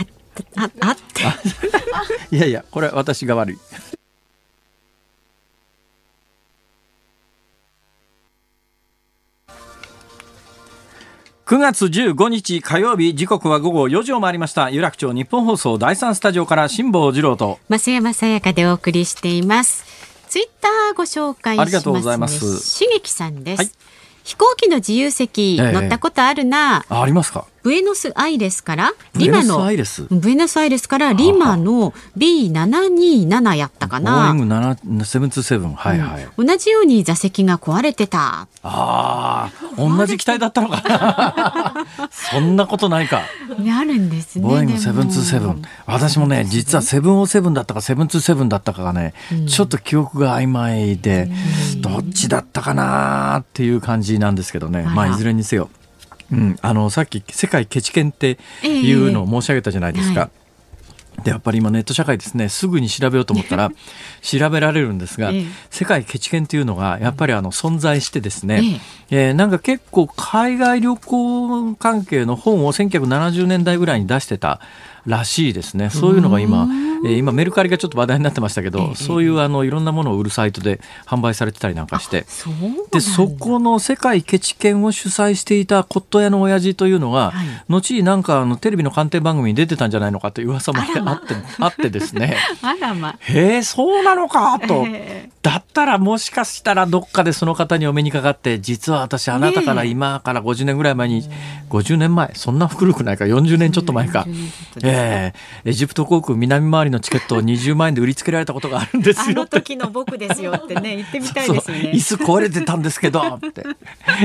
[0.56, 0.98] あ、あっ
[2.32, 2.36] て。
[2.36, 3.58] いやいや、これ私が悪い。
[11.50, 14.70] 9月15日火曜日時刻は午後4時を回りました。
[14.70, 17.58] 有楽町日本放送第三スタジオから辛坊治郎と。
[17.70, 19.84] 増山さやかでお送りしています。
[20.28, 22.60] ツイッターご紹介します、ね、ありがとうございます。
[22.60, 23.72] しげきさんです、はい、
[24.26, 26.86] 飛行機の自由席、乗ったことあるな。
[26.88, 27.48] ありますか？
[27.64, 29.60] ブエノスアイレスからリマの
[30.10, 34.34] ブエノスアイレスからリマの B727 やったかな。
[34.34, 38.48] ボーイング727はいはい、うん、同じように座席が壊れてた。
[38.64, 42.10] ああ、同じ機体だったのかな。
[42.12, 43.22] そんなことないか。
[43.22, 44.48] あるんですね。
[44.48, 45.56] ボーイング727。
[45.86, 51.30] 私もね、実は707だったか727だったかがね、うん、ちょっと記憶が曖昧で、
[51.78, 54.84] どっちだったかなっていう感じなんですけどね。
[54.84, 55.70] まあいずれにせよ。
[56.32, 60.12] うん、あのさっき世界ケチケンっていうのを申し上げたじゃないですか。
[60.12, 60.32] えーはい
[61.24, 62.50] でやっぱり今ネット社会ですね。
[62.50, 63.72] すぐに調べようと思ったら
[64.22, 69.32] 調べられるんですが、ええ、世界ケチケンというのがやっぱりあの存在してですね、ええ。
[69.32, 74.60] ー、なんか結構海外旅行関係の本を1970年代ぐらいに出してた
[75.06, 75.90] らしいですね。
[75.90, 76.68] そういうのが今、
[77.06, 82.26] えー、今メルカリがちょっと話題になってましたけど、そういうあのいろんなものを売るサイトで販売されてたりなんかして、
[82.92, 91.22] でそこの世界ケチ犬を主催していた骨董屋の親父というのが、はい、後になんかあのテレビの鑑定番組に出てたんじゃないのかという噂もあって、ま
[91.60, 92.38] あってですね。
[92.62, 93.16] あらま。
[93.20, 94.86] へえそうなのかと。
[95.42, 101.24] だったらもしかしたらどっかでその方にお目にかかって実は私あなたから今から50年ぐらい前に、
[101.70, 104.26] 50年前そんな古くないか40年ちょっと前か。
[104.84, 109.26] えー、エジプト航空南回りのチケットを20万円で売りつけられたことがあるんですよ。
[109.30, 111.92] あの時の僕ですよってね、言ってみたいですね。
[111.94, 113.64] 椅子壊れてたんですけど、って。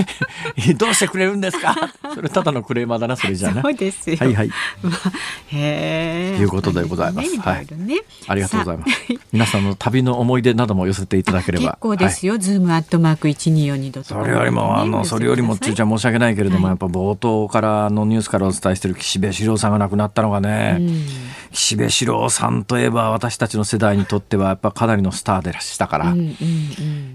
[0.74, 1.74] どうしてくれるんですか？
[2.14, 4.16] それただのクレーマーだな、それじゃあそうですよ。
[4.18, 4.48] はいはい。
[4.83, 4.94] まあ、
[5.48, 6.40] へえ。
[6.40, 7.40] いうことでございます。
[7.40, 7.66] はい。
[8.29, 8.92] ありがとうございます。
[9.33, 11.64] 皆さんの旅の思い出なども寄せていただければ。
[11.64, 20.48] 結構ですよ、ズームアットマーク一二四二度それよりも、あの、それよりも、ついちゃん申し訳ないけれども、やっぱ冒頭からのニュースからお伝えしている岸辺四郎さんが亡くなったのがね、
[21.55, 26.35] 岸辺四郎さんといえば私たちの世代にとってはやっぱかなりのスターでしたから、うんうんうん、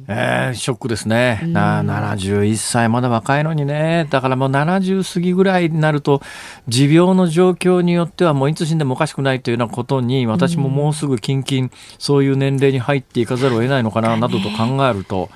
[0.07, 4.07] えー、ショックですね、うん、な71歳まだ若いのにね。
[4.09, 6.21] だからもう70過ぎぐらいになると
[6.67, 15.29] 持病の状況によってはもういつ死んでもおかしくないというようなことに私ももうすぐ近々そういう年齢に入っていかざるを得ないのかななどと考えると、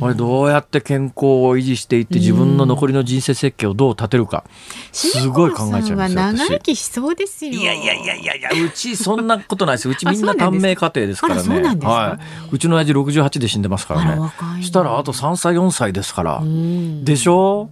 [0.00, 4.44] これどうやって健康を維持していって自分の残りの人生設計をどう立てるか、
[4.92, 5.96] すごい考えちゃうんですよ。
[5.96, 7.52] 長生きしそうですよ。
[7.52, 9.88] いやいやいやいやいやうちそんなことないです。
[9.90, 11.62] うちみんな短命家庭ですからね。
[11.80, 12.18] は
[12.52, 14.32] い、うちの親父68で死んでますからね。
[14.62, 16.42] したらあと3歳4歳ですから。
[17.02, 17.70] でしょ？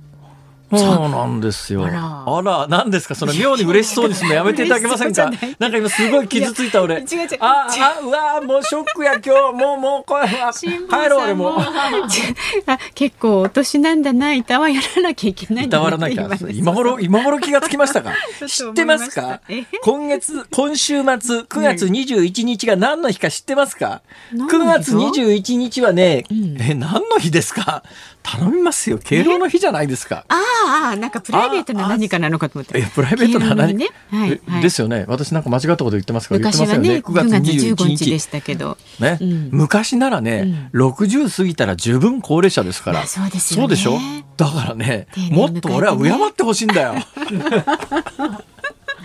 [0.79, 1.85] そうなんですよ。
[1.87, 5.31] あら、なんですか、その妙に嬉しそうにするのやめていただけませんか？
[5.59, 6.97] なんか今すごい傷ついた俺。
[6.97, 7.29] 違う違う。
[7.41, 11.57] あ、あ、うわ、もうショックや、今日、もう、もう、これ、帰ろう、俺も。
[12.95, 15.67] 結構お年なんだな、いたわやらなきゃいけない。
[15.67, 16.29] いたわらなきゃ。
[16.53, 18.13] 今頃、今頃気がつきましたか？
[18.47, 19.41] 知ってますか？
[19.83, 26.25] 今月、今週末、9月21日が何の日か知ってますか？9月21日はね、
[26.61, 27.83] え、何の日ですか？
[28.23, 30.25] 頼みますよ敬老の日じゃないですか。
[30.29, 32.79] ああなんかプライベートな何かなのかと思って。
[32.79, 35.05] えプライベートな何、ねはいはい、ですよね。
[35.09, 36.39] 私なんか間違ったこと言ってますから。
[36.39, 38.79] 昔はね9月25日でしたけど。
[39.01, 43.07] ね、うん、昔ならね、うん、60過ぎたら十分高齢者ですから。
[43.07, 43.99] そうですよ、ね、そうでしょ？
[44.37, 46.95] だからねもっと俺は敬ってほしいんだよ。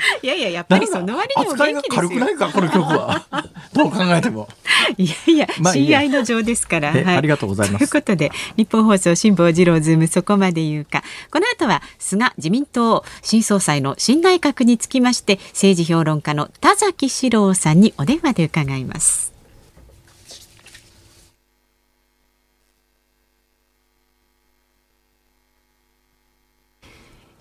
[0.22, 3.26] いやいややっぱりその割にも元気です軽くないかこの曲は。
[3.74, 4.48] どう考えても。
[4.98, 7.90] いやいや、まあ、親愛の情ですから、はい、ありがとうございます。
[7.90, 11.04] ということで日本放送辛坊治郎ズームそこまで言うか。
[11.32, 19.37] この後は菅自民党新総裁の新内閣につきまして政治評論家の田崎史郎さんにお電話で伺います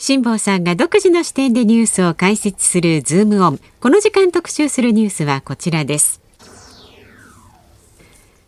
[0.07, 3.61] 辛坊さんが独自の視点でニュースを解説するズームオン。
[3.81, 6.21] この時間特集するニュースはこちらです。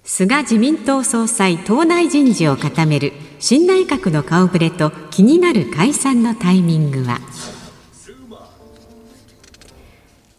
[0.05, 7.19] 菅自民党総裁党内人事を固める新内閣の顔ぶれと気になる解散のタイミングは？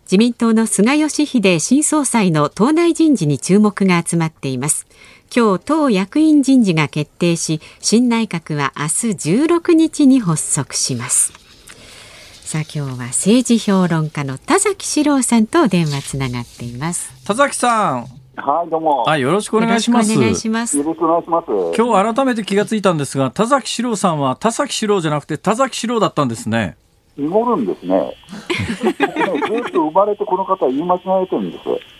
[0.03, 4.87] 自民党の菅義偉新総裁の党内人事に注目が集まっています
[5.35, 8.89] 今日党役員人事が決定し新内閣は明日
[9.33, 11.33] 16日に発足します
[12.41, 19.03] さあ今日は政治評論家の田崎史郎さんと電話つながっています田崎さんはい、どうも。
[19.03, 20.13] はい、よろしくお願いします。
[20.13, 20.77] よろしくお願いします。
[20.77, 21.45] よろしくお願いします。
[21.77, 26.77] 今日改めて気がついたんですが、田崎史郎さんは田崎史郎じゃなくて田崎史郎だったんですね。
[27.17, 28.15] 濁るんですね、
[28.79, 31.98] ずっと生まれてこの方言い間違えてるんです。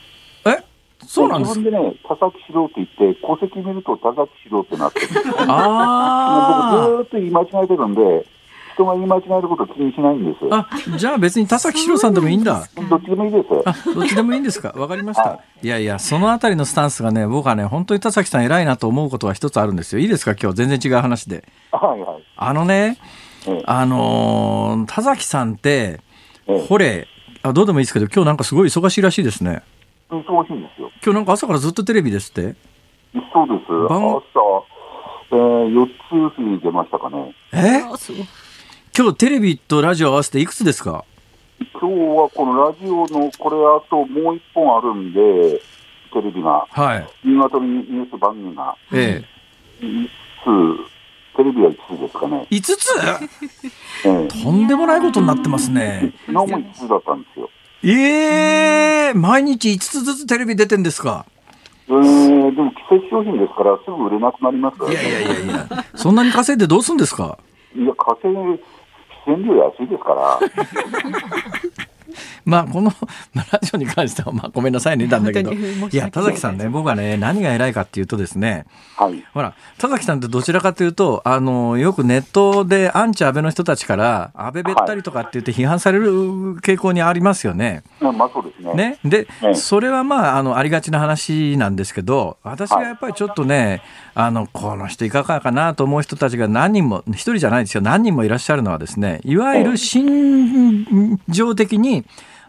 [1.02, 5.30] えそうなんです自分でね、田崎史郎って言って、戸籍見ると田崎史郎ってなってるんです。
[5.48, 6.88] ああ。
[6.90, 8.26] 僕ずっと言い間違えてるんで、
[8.76, 10.46] 人が言い間違えること気にしないんです。
[10.52, 12.64] あ、じゃあ別に田崎史郎さんでもいいんだ。
[12.90, 13.46] どっちでもいいです。
[13.66, 14.74] あ、どっちでもいいんですか？
[14.76, 15.30] わかりました。
[15.30, 20.00] はい、いやいや、そのあたりのスタンスがね、僕はね、本当に田崎さん偉いなと思うことは一つあるんですよ。
[20.02, 20.36] いいですか？
[20.42, 21.44] 今日全然違う話で。
[21.72, 22.24] はいはい。
[22.38, 22.98] あのね、
[23.66, 26.00] あのー、田崎さんって、
[26.68, 27.08] ほれ、
[27.44, 29.62] あ、どうでもいいですけど、今日なんかすごい忙しいらしいですね。
[30.10, 30.92] 忙しいんですよ。
[31.04, 32.56] 今日なんか朝からずっとテレビですって？
[33.34, 33.72] そうです。
[33.86, 34.64] 朝、
[35.32, 35.88] えー、4
[36.32, 37.36] つ過ぎ出ましたかね。
[37.54, 37.82] え？
[38.98, 41.06] 今日テレビとラジオ合わせていくつですか？
[41.74, 45.62] 今日はこのラジオのこれあともう一本あるんで、
[46.12, 49.24] テレビが、はい、新潟のニュース番組が、え
[49.82, 50.10] え、5
[50.84, 52.48] つ、テレビは5つですかね。
[52.50, 52.78] 5つ、
[54.06, 56.14] ええ、とんでもないことになってますね。
[56.26, 57.50] 昨日も5つだったんですよ。
[57.84, 61.26] ええー、毎日5つずつテレビ出てんですか？
[61.88, 67.38] えー、でも季節商品ですから、すぐ売れなくなりますから、ね、いやいやいやいや、そんなに稼いでどうするんですか？
[67.76, 68.60] いや、稼い
[69.26, 70.40] 線料安いですから。
[72.46, 72.92] まあこの
[73.36, 75.52] ラジオに関してはまあごめんなさいねなんだけど。
[75.52, 78.66] いや田崎さんね僕はね何が偉いかっていうとですね、
[78.98, 86.12] はい、ほら田崎さんってどちらかというとあのよくネットでアンチ安倍の人たちから安倍べったりとかって言って批判される
[86.58, 87.84] 傾向にありますよね。
[88.00, 88.74] はい、まあそうですね。
[88.74, 89.00] ね。
[89.04, 93.82] で、ね、それはまああのありがちな話なんですけど私がやっぱりちょっとね、
[94.14, 97.82] はい、あのこの人いかがかなと思う人たちが何人も一人じゃないですよ。
[97.82, 101.99] 何人もいらっしゃるのはですねいわゆる心情的に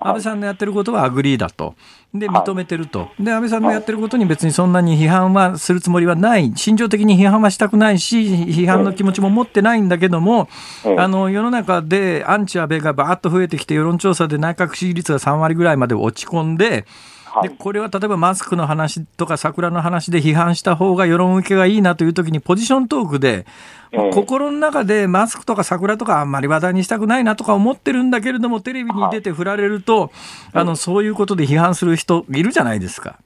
[0.01, 1.75] 安倍さんのやってることは agree だと。
[2.15, 3.11] で、認めてると。
[3.21, 6.53] で、安倍さんのやってることに別にそんなに批判はするつもりはない。
[6.57, 10.49] 心情的に批判はしたくないし、批判の気持ちも持ってないんだけども、
[10.97, 16.87] あの、世の中でアンチ安倍がバーッと増えてきて、世論調査で内閣支持率が3割ぐらいまで落ち込んで、
[17.43, 23.47] でこれは例えばマスクの話とか桜の話で批判した方が世論受けがいいなというときにポジショントークで、
[24.13, 30.11] 心の中でマスクとか桜とかあんまり話題にしたくないなとか思ってるんだけれどもテレビに出て振られると、
[30.53, 33.19] あのそういうことで批判する人いるじゃないですか。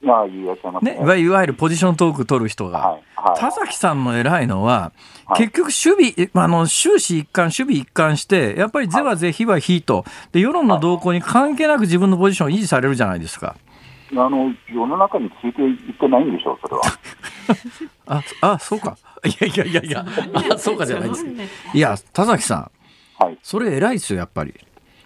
[0.82, 2.98] ね、いわゆるポジショントーク取る人が。
[3.36, 4.92] 田崎さんの偉いのは、
[5.36, 10.04] 結局守備、あの終始一貫、守備一貫して、やっぱり是は是、非は非と。
[10.32, 13.56] で、世論の動向に関係なく自分のポジションを維持されるじゃないですか。
[14.16, 16.83] あの世の中についていってないんでしょう、それは。
[18.42, 18.96] ああそうか。
[19.24, 20.05] いやいやいやいや、
[20.53, 21.27] あそうかじゃないです。
[21.72, 22.70] いや、田崎さん、
[23.24, 24.55] はい、それ偉いですよ、やっぱり。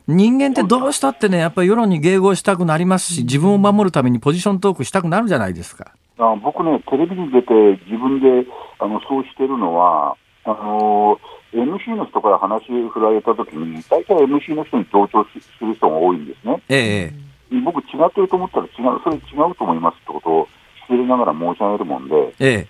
[0.09, 5.93] 人間ってどうしたってね、やっぱり世論に迎合したくなりますし、自分を守るためにポジショントークしたくなるじゃないですか。
[6.19, 7.55] あ僕ね、テレビに出て
[7.87, 11.21] 自分であのそうしてるのは、あの
[11.53, 16.63] MC の人から話振られたときに、大体 MC の人に同調する人が多いんですね。
[16.69, 17.29] ええ
[17.65, 20.49] 僕、違ってると思ったら違う、それ違うと思いますってことを
[20.89, 22.69] 知りながら申し上げるもんで、ええ、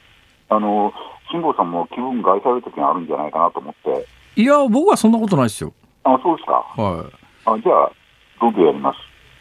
[0.49, 0.93] あの
[1.31, 4.07] 辛坊さんも気分害される時があるんじゃないかなと思って。
[4.41, 5.73] いや、僕はそんなことないですよ。
[6.05, 6.53] あ、そうですか。
[6.81, 7.13] はい。
[7.45, 7.91] あじゃあ、
[8.41, 8.99] どんどんやります。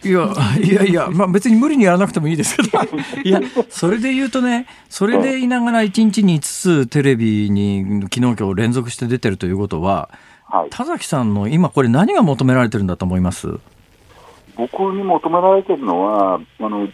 [0.07, 0.29] いや
[0.61, 2.79] いやいや、まあ、別に無理にやらなくてもいいですけど、
[3.23, 10.09] いや、それで言うとね、それで言いながら1日に5つテレビに昨日今日連続して出てるということは、
[10.45, 13.59] はい、田崎さんの今、これ、何が求められてるんだと思います？
[14.57, 16.93] 僕に求められてるのは、あの事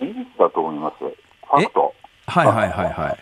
[0.00, 1.94] 実だと思います、ファクト。
[2.26, 3.18] はいはいはいはい。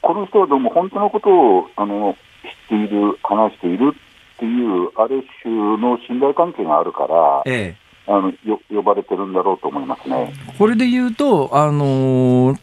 [0.00, 10.32] この人はどうも本当のことをあの知っている、話しているっていう、ある種の信頼関係があるから、ええ、あのよ呼ばれてるんだろうと思いますね。
[10.56, 12.58] これで言うと、あのー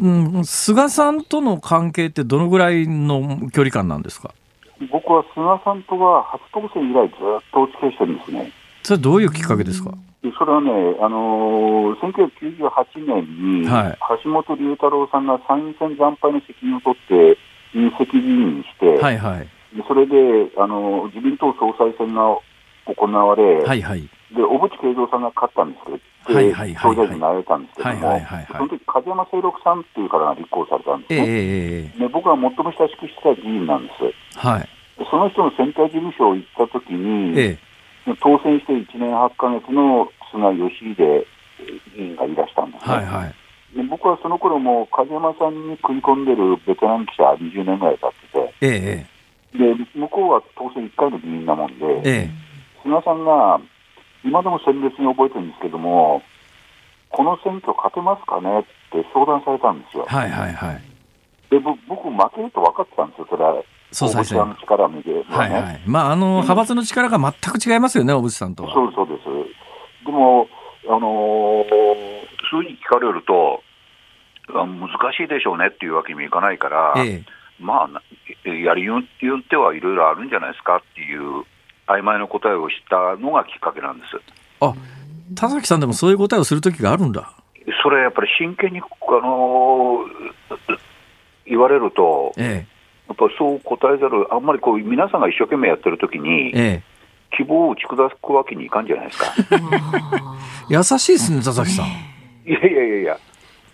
[0.00, 4.32] うん、菅さんとの関係ってどのぐらいの距離感なんですか？
[4.90, 7.18] 僕は菅さんとは初当選以来ずっ
[7.52, 8.52] とお付き合いしてるんですね。
[8.88, 9.92] それどういうきっかけですか？
[10.38, 10.70] それはね、
[11.02, 13.68] あのー、1998年に、
[14.24, 17.36] 橋本龍太郎さんが参院選惨敗の責任を取って、
[17.74, 19.48] 引責議員にして、はいはい、
[19.86, 20.14] それで、
[20.56, 22.34] あのー、自民党総裁選が
[22.86, 24.00] 行われ、はいはい、
[24.34, 25.84] で、小渕恵三さんが勝ったんです
[26.24, 26.96] けど、はいはいはいはい。
[26.96, 28.46] 総になられたんですけども、はいはいはいはい。
[28.56, 31.24] その時風山清六さんっていう方が立候補されたんですね。
[31.28, 33.92] ええで僕が最も親しくしてた議員なんで
[34.32, 34.38] す。
[34.40, 34.68] はい。
[34.98, 37.67] でその人の選対事務所を行った時に、ええ
[38.16, 41.24] 当選して1年8ヶ月の菅義偉
[41.96, 42.94] 議員がいらしたんですね。
[42.94, 43.34] はいはい。
[43.76, 49.06] で僕はその頃も風山さんに食い込んでるベテラン記者20年ぐらい経ってえ
[49.52, 52.48] えて、で向こうは当選1回の議員なもんで、ええ
[52.82, 53.60] 菅さんが
[54.24, 56.22] 今でも鮮烈に覚えてるんですけども、
[57.10, 60.06] この選挙勝てますかねって相談されたんですよ。
[60.06, 60.82] はいはいはい。
[61.50, 63.62] でぼ僕、負けると分かってたんですよ、それは。
[63.92, 65.80] 総裁選大渕さんの力を見て、はいはい。
[65.86, 68.74] まあ、あの、派閥の力が全く違いますよね、小渕さんとは。
[68.74, 69.24] そうそうです。
[70.04, 70.48] でも、
[70.88, 73.62] あのー数字聞かれると、
[74.54, 77.24] あ難しいでしょうねっていうわけにもいかないから、ええ
[77.60, 78.02] まあ、な
[78.44, 81.44] やりようって言ってはいろいろあるんじゃないですかっていう
[81.86, 84.18] 曖昧な答えをしたのがきっかけなんです。
[84.60, 84.74] あ、
[85.34, 87.32] 田崎さんでもそういう答えをする時があるんだ。
[87.82, 88.82] それやっぱり真剣に、あ
[89.26, 90.78] のー
[91.44, 92.66] 言われると、え
[93.08, 96.82] やっぱりそう答えざる、あんまりこう皆さんが一生懸命やってる時にえ、え
[97.36, 99.26] 希望を打ち砕くわけにいかんじゃないですか。
[99.52, 99.56] え。
[100.74, 101.86] 優しいですね、田崎さん。
[101.86, 103.18] いやいやいやいや、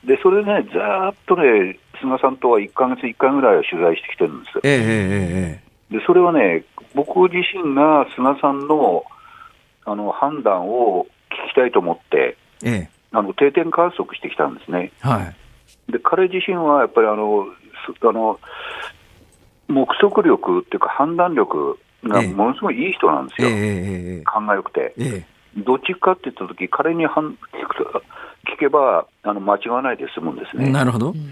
[0.04, 4.58] でそれね、ざーっとね、菅さんとは1か月1回ぐらいは取材してきてるんです。
[4.58, 6.64] えええでそれはね、
[6.94, 9.04] 僕自身が菅さんの
[9.84, 14.90] あの判断を聞きたいと思って、ええええあの定点観測してきたんですね。
[15.04, 15.08] え。
[15.08, 15.22] は
[15.88, 15.92] い。
[15.92, 17.46] で彼自身はやっぱりあの
[17.86, 18.40] すあの
[19.68, 24.94] 目測力っていうか判断力がええものすごいいい人なんですよ、えええええ勘が良くて。
[24.98, 25.34] えええ。
[25.56, 28.02] どっちかって言ったとき、彼に判聞くと
[28.44, 30.70] 聞けばあの間違わないで済むんですね。
[30.70, 31.12] なるほど。
[31.12, 31.22] ね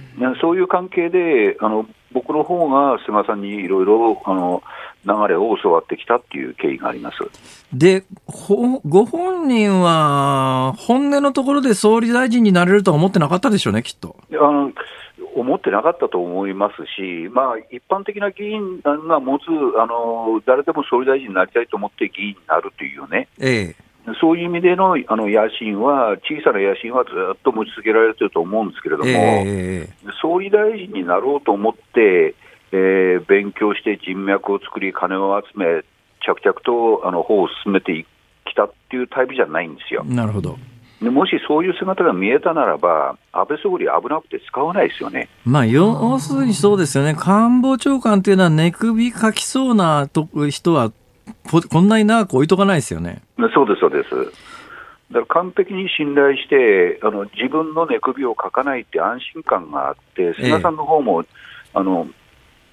[0.41, 4.63] そういう関係で、あの僕の方が菅さんにいろいろあの
[5.05, 7.19] 流れを教わってきたっていう経緯があります。
[7.73, 14.17] で、ほご本人は、本音のところで総理大臣になれるとは思ってなかったでしょうね、きっと。
[14.31, 14.73] あの
[15.35, 19.43] 思ってなかったと思いますし、まあ、一般的な議員が持つ
[19.79, 23.77] あの、誰でも総理大臣になりたいと思って議員になるというね、ええ。
[24.21, 32.35] そういう意味でのあの野心は、小さな野心はずっと持ち続けられてると思うんですけれども、えええ総理大臣になろうと思って、
[32.73, 35.83] えー勉強して人脈を作り、金を集め、
[36.25, 38.05] 着々とあの方を進めて
[38.45, 40.15] きたっていうタイプじゃないんですよえ。
[40.15, 40.59] なるほど。
[41.03, 45.29] でもしそういう姿が見えたならば、安倍総理、危なくて使わないですよね。
[45.45, 47.15] まあ、要するにそうですよね。
[47.19, 50.93] 官房長官っていうのは寝首かきそうなと人は、
[51.51, 53.23] ここんなに長く置いとかないですよね。
[53.53, 54.11] そうです、そうです。
[55.11, 61.25] だから完璧に信頼して、あの自分の寝首をかかないって安心感があって、菅さんの方も、
[61.75, 62.07] あの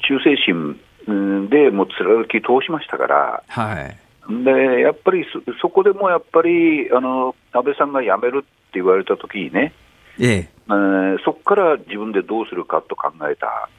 [0.08, 3.98] 忠誠心うんでもう貫き通しましたから、はい。
[4.30, 9.74] でやっぱりそそこでもやっぱりあの安倍さんが辞めるって言われたときにね、
[10.20, 10.50] ええ。
[10.68, 13.70] えーそこから自分でどうするかと考えた、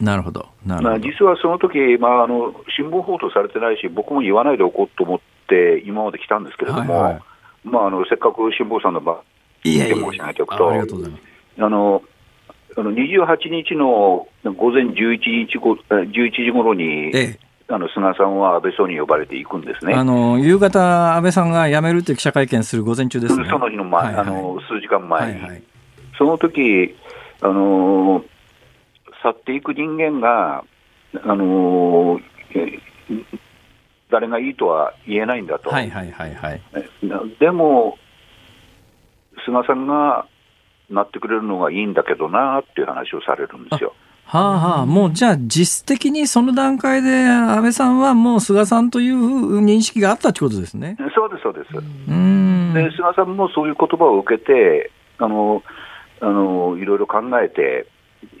[0.00, 0.48] なるほど。
[0.64, 1.08] なるまあ、ほど。
[1.10, 7.22] 実はその時、まああの新聞報道されてないし、僕も言わないでおこうと思って、今まで来たんですけれども、はいはい
[7.64, 9.22] まあ、あのせっかく辛坊さんの場、
[9.64, 11.22] いやいや意見をしないとおくとあありがとうございます。
[11.58, 12.02] あの
[12.76, 17.38] あの28日の午前11時ごえ11時頃に、ええ。
[17.72, 19.94] あの菅さんは安倍総理に呼ばれていくんですね。
[19.94, 23.48] あの、夕方、安倍さんが辞めるっていう記者会見する午前中ですね。
[23.48, 25.62] その日の前、はいはいあの数時間前に、はいはい。
[26.18, 26.96] その時
[27.40, 28.24] あのー
[29.22, 30.64] 去っていく人間が、
[31.22, 32.20] あの
[34.10, 36.62] 誰がいいとは言えないんだと、はいはいはいはい。
[37.02, 37.98] なでも、
[39.44, 40.26] 菅さんが
[40.88, 43.94] なってくれるのがいいんだけどなっていう話をされるんですよ。
[44.30, 50.96] はあはあ、もうじゃあ実質的にその段階で安倍さんはもう菅さんという認識があったってことですね。
[51.16, 51.74] そうです、そうです。
[51.74, 52.72] うーん。
[52.72, 55.64] で菅さんもそういう言葉を受けて、あの
[56.20, 57.88] あのいろいろ考えて、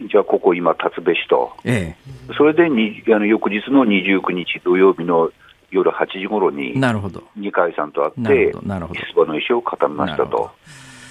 [0.08, 1.96] じゃあ、ここ今、立つべしと、え
[2.36, 5.32] それでにあの翌日の29日土曜日の
[5.72, 6.54] 夜8時頃え。
[6.54, 7.24] になるほど。
[7.34, 8.68] 二階さんと会なってるほど。
[8.68, 9.00] なるほど。
[9.00, 10.52] 出馬の意思を固めましたと、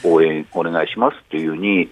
[0.05, 1.89] 応援お願いしますっていうふうに、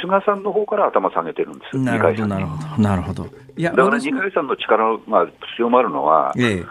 [0.00, 2.26] 菅さんの方から頭下げてるんです、なるほど。
[2.26, 2.82] なるほど。
[2.82, 3.26] なるほど。
[3.56, 5.26] いや、だから二階さんの力が
[5.56, 6.64] 強まるのは、え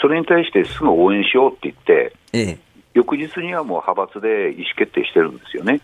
[0.00, 2.38] それに対してすぐ応援しようって言って、え。
[2.40, 2.58] ええ。
[2.94, 5.80] 翌日にはもう派閥で意思決定してるんですよね。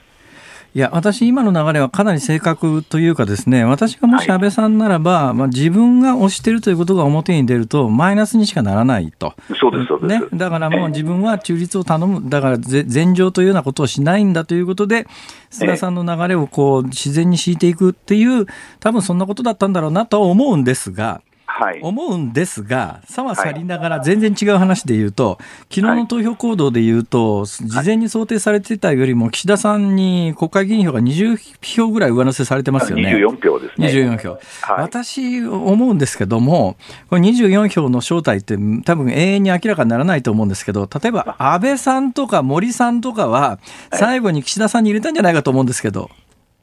[0.77, 9.35] いや、私、今の流れはかなり正確というかですね、私がもし安倍さんならば、まあ、自分が推してるということが表に出ると、マイナスにしかならないと。
[9.61, 10.21] そうです、そうです。
[10.21, 15.07] ね、だからもう自分は中立を頼む、だからぜ前情というようなことをしないんだということで、
[15.49, 18.47] 菅さんの流れをこう自然に敷いていくっていう、
[18.81, 21.21] 多分そんなことだったんだろうなとは思うんですが、
[21.83, 25.39] 思うんですが、さはさりながら全然違う話で言うと、
[25.71, 33.15] 昨日の投票行動で言うと、事前に想定されてたよりも、岸田さんに国会議員票が20票ぐらい上乗せされてますよね。
[33.15, 33.89] 24票ですね。
[33.89, 34.39] 24票。
[34.77, 36.77] 私、思うんですけども、
[37.09, 43.59] これ24票の正体って多分永遠に明らかにならないと思うんですけど、例えば安倍さんとか森さんとかは、
[43.93, 46.11] 最後に岸田さんに入れたんじゃないかと思うんですけど。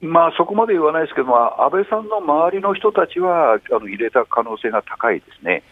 [0.01, 5.63] まあ、そこまで言わないですけど、まあ、安倍さんの周りの人たちはあの入れた可能性が高いですね。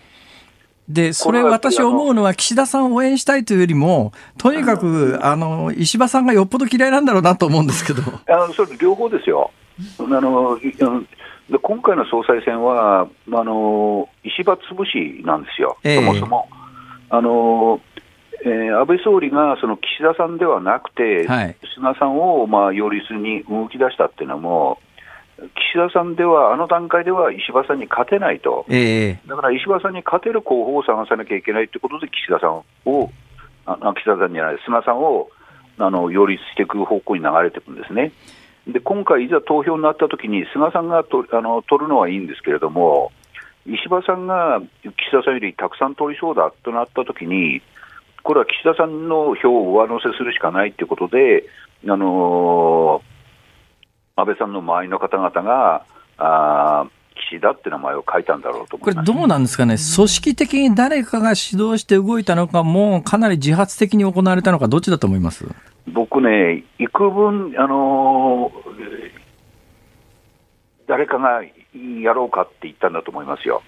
[0.87, 8.01] で、それ私思うのは岸田さんを応援したいというよりも、とにかく、あの、石破さんがよっぽど嫌いなんだろうなと思うんですけど。
[8.27, 9.51] あのそれ両方ですよ。
[9.99, 10.59] あの、
[11.61, 15.77] 今回の総裁選は、あの、石破潰しなんですよ。
[15.83, 16.49] そもそも。
[17.11, 17.79] あの、
[18.45, 24.79] えー、安倍総理がその岸田さんではなくて、はい、菅さんをまあ擁立に動き出したっていうのも、
[25.73, 33.11] 岸田さんでは、あの段階では石破さんに勝てないと、えー、だから石破さんに勝てる候補を探さなきゃいけないということで、岸田さんを、
[33.65, 35.29] あ岸田さんじゃない、菅さんを
[35.77, 38.11] あの擁立していく方向に流れていくんですね。
[38.67, 43.11] で今回、いざ投票になったときに、菅さんがとあの取るのはいいんですけれども、
[43.65, 47.61] 石破さんが岸田さんよりたくさん取りそうだとなったときに、
[48.23, 51.45] これは岸田さんの票を上乗せするしかないということで、
[51.85, 55.85] あのー、安倍さんの周りの方々が、
[56.17, 56.85] あ
[57.31, 65.45] 岸田って名前を書いたんだろうとこれ、どうなんですかね、組織的に誰かが指導して動いたのか、もうかなり自発的に行われたのか、どっちだと思います？
[65.87, 69.11] 僕ね、幾分、あのー、
[70.87, 71.43] 誰かが
[72.01, 73.61] やろうかって言ったんだと思いますよ。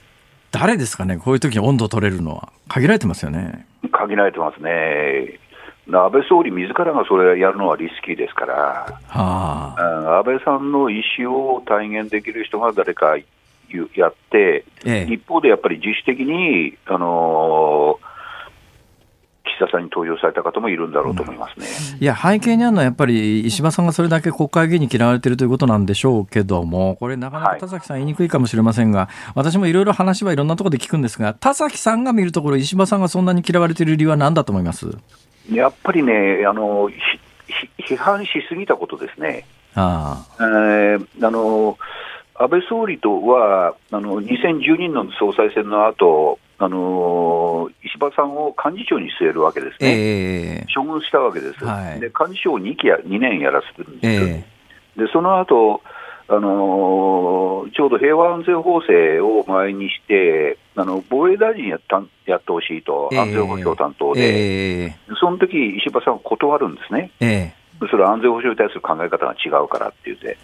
[0.51, 3.65] 誰ですかね、こういう時に温度を取れるのは、限られてますよね。
[3.91, 5.39] 限られてますね。
[5.87, 18.10] 安倍総理自らがそれをやるのはリスキーですから、はあ、安倍さんの意思を体現できる人が誰かやって、ええ、一方でやっぱり自主的に、あのー
[19.61, 34.87] 岸田さんに投票された方もいるんだろうと思いますね、うん、いや、背景にあるのはやっぱり石破さんがそれだけ国会議員に嫌われているということなんでしょうけども、これ、なかなか田崎さん、言いにくいかもしれませんが、はい、私もいろいろ話はいろんなところで聞くんですが、田崎さんが見るところ、石破さんがそんなに嫌われている理由は何だと思います？
[35.51, 36.89] やっぱりね、あの
[37.77, 39.45] 批判しすぎたことですね。
[39.75, 41.77] あえー、あの
[42.35, 55.81] 安倍総理とはあの2012年の総裁選の後あの石破さんを幹事長に据えるわけですね、えー、処遇したわけです、はい、で幹事長を 2, 期や2年やらせてるんです、えー、でその後
[56.27, 70.37] あのちょうど平和安全法制を前にして、あの防衛大臣やったやってほしいと、安全保障担当で、えー、その時石破さんは断るんですね、えー、それは安全保障に対する考え方が違うからって言って、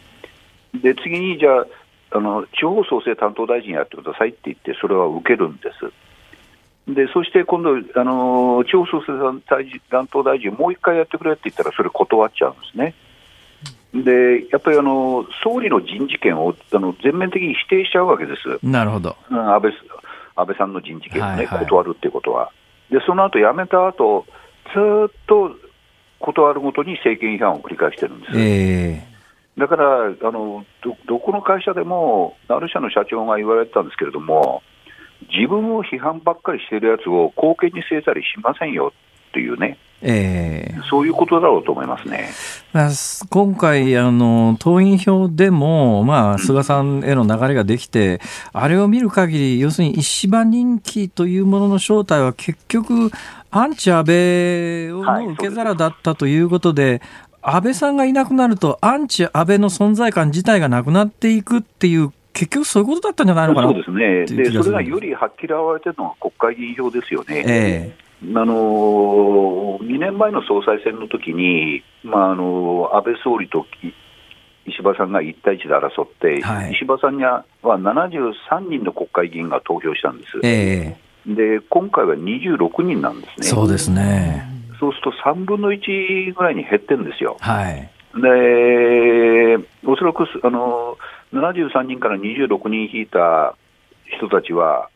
[0.74, 1.68] で次にじゃあ
[2.12, 5.92] あの、地方創生担当大臣やってくださいって言って、それは受けるんです。
[6.88, 9.42] でそして今度、あの地方創生
[9.90, 12.94] 担当大臣、もう一回やってくれって言ったら、それ断っちゃうんですね。
[13.94, 19.74] でやっぱりあの総理の人事権をあの全面的に否定しちゃうわけです、なるほど、うん、安倍
[20.36, 22.52] 安倍さんの人事権をね、はいはい、断るっていうことは。
[22.92, 24.26] で、その後辞めた後
[24.74, 25.56] ずっと
[26.20, 28.32] 断るごとに政権違反を繰り返してるんです。
[28.36, 34.62] えー、だからあのど、どこの会社でも、ある社の社長が言われてたんですけれども、
[35.32, 38.94] 自分を批判ばっかりしてるやつを後見に据えたりしませんよ
[39.30, 42.30] っていうね、えー、そういうことだろうと思いますね。
[43.30, 48.22] 今回、あの、党員票でも、まあ、菅さんへの流れができて、
[48.54, 53.12] うん、あれを見る限り、要するに石破人気というものの正体は結局、
[53.50, 57.02] アンチ安倍の受け皿だったということで、
[57.42, 67.44] はい、安倍さんがいなくなると、アンチ安倍の存在感自体がなくなっていくっていう結局そういうことだったんじゃないのかなそうですね、でそれがよりはっきり表れてるのが国会議員票ですよね。
[67.48, 73.66] えー、あの2年前の総裁選の時に、まあ、あの安倍総理と
[74.68, 80.40] 石破さんが1対1で争って、はい、石破さんには73人の国会議員が投票したんです。
[80.44, 83.48] えー、で今回は26人なんですね。
[83.48, 84.48] そうですね
[84.80, 87.38] そうすると3分の1ぐらいに減ってるんですよ。
[87.40, 87.90] はい、
[88.22, 90.98] でおそらくあの
[91.34, 93.56] 73人から26人引いた
[94.18, 94.90] 人たちは、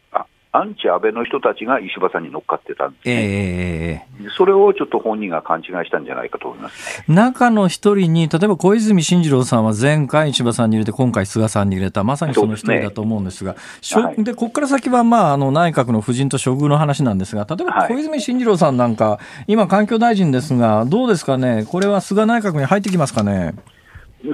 [0.53, 13.59] アンチ安倍の人たちが石破さんに乗っかってたんですね、えー、それをちょっと本人が勘違いしたんじゃないかと思います、ね、中の一人に、例えば小泉進次郎さんは前回、石破さんに入れて、今回、菅さんに入れた、まさにその一人だと思うんですが、で、
[13.95, 14.03] ね。
[14.03, 23.55] はい、ここから先は、まあ、あの内閣の夫人と処遇の話なんですが、例えば小泉進次郎さんなんか、今、環境大臣ですが、どうですかね、これは菅内閣に入ってきますかね？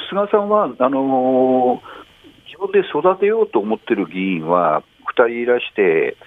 [0.09, 1.79] 菅さんはあのー、
[2.47, 4.83] 自分で育てようと思ってる議員は、
[5.13, 6.17] 人いらして、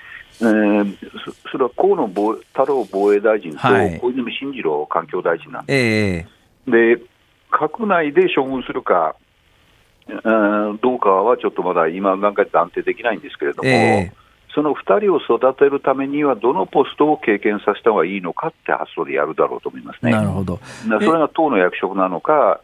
[0.41, 0.97] えー、
[1.51, 6.27] それは河野太郎防衛大臣と小泉進次郎環境大臣なんです。
[6.67, 7.03] えー、で
[7.51, 9.17] 閣内で処分するか、
[10.07, 20.13] どうかはちょっとまだ今段階で断定できないんですけれども、えー、その2人を育てるためには、どのポストを経験させた方がいいのかって発想でやるだろうと思いますね。
[20.13, 22.61] なるほどそれが党の役職なのか、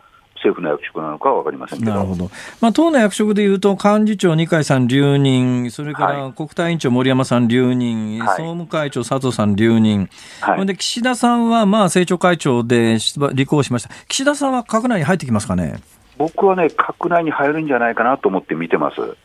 [0.46, 2.30] 政府の役職なのかは分かりませんなるほど、
[2.60, 10.08] まあ、党の役職でいうと、幹事長、二階さん留任、それから国対委員長、森山さん留任、はい、総務会長、佐藤さん留任、
[10.40, 15.80] はい、で岸田さんはまあ政調会長で立候補しました、岸田さんは閣内に入ってきますかね？
[16.18, 19.16] 僕はね、閣内に入るんじゃないかなと思って見てます。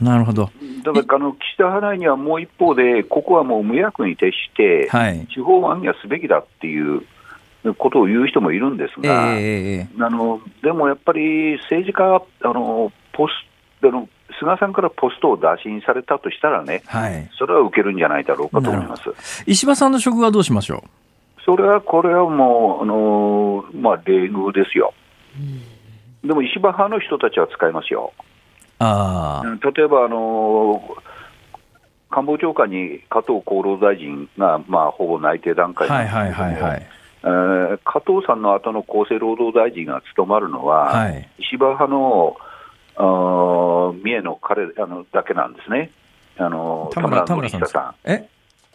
[0.00, 0.50] なるほど。
[0.82, 4.90] だからあの岸田派内にはもう一方で、ここはもう無役に徹して、
[5.32, 7.02] 地方案にはすべきだっていう
[7.72, 13.30] ことを言う人もいるんですが、えー、あのでもやっぱり政治家あのポス
[13.82, 14.08] あの
[14.38, 19.02] 菅さんからポストを打診されたとしたらね、はい、それは受けるんじゃないだろうかと思います。
[19.46, 21.42] 石破さんの職はどうしましょう？
[21.42, 24.94] それはこれはもう、あのまあ、礼遇ですよ、
[26.24, 28.12] でも石破派の人たちは使いますよ。
[28.78, 29.42] あ。
[29.76, 30.82] 例えば、あの
[32.10, 36.86] 官房長官に加藤厚労大臣が、まあ、ほぼ内定段階なんですけども、はいはいはいはい
[37.24, 42.36] えー、加藤さんの後の厚生労働大臣が務まるのは、はい、石破派の
[42.96, 45.90] あ三重の彼あのだけなんですね、
[46.38, 47.94] あの田村田村さん。
[48.04, 48.28] え？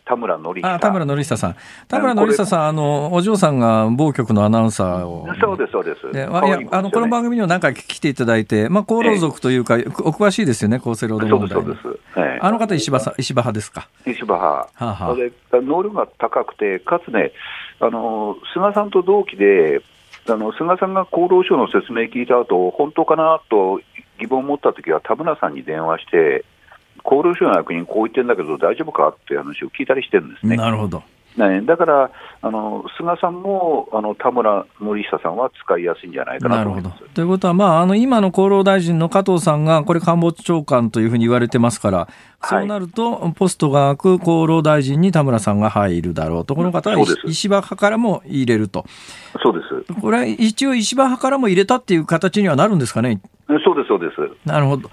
[0.05, 1.55] 田村典久田村典久さん、
[1.87, 6.11] 田村典久さん、あのお嬢さんが某局のアナウンサーを、そうです、そうです。
[6.11, 11.49] でいやあのこの番組にも何回来ていただいて、まあ、厚労族というか、えお詳しいですよね、厚生労働問題。
[11.49, 12.43] そうです、そうです。
[12.43, 13.87] あの方石破さ、石破派ですか？
[14.07, 17.31] 石破派、はあはあ、で能力が高くて、かつね、
[17.79, 19.81] あの菅さんと同期で、
[20.27, 23.81] あの菅さんが厚労省の説明聞いた後本当かなと
[24.19, 26.45] 疑問を持ったときは、田村さんに電話して、
[27.03, 30.57] 厚労省の役人、こう言ってるんだけど、大丈夫かっていう話を聞いたりしてるんですね。
[30.57, 31.01] なるほど。
[31.37, 32.11] ね、だから
[32.41, 37.03] あの菅さんもあの田村森久さんは使いやすいんじゃないかなと思います。
[37.13, 42.07] ということは、まあ、あの今の厚労大臣の加藤さんが、これ、官房長官というふうに言われてますから、
[42.41, 48.85] そうなると、ポストが空く厚労大臣に田村さんが入るだろうと、この方は石破派からも入れると、
[49.43, 49.59] そうで
[49.93, 53.19] すこれは一応、石破派からも入れたっていう形にはなるんですかね？
[53.65, 54.47] そうです、そうです。
[54.47, 54.89] なるほど。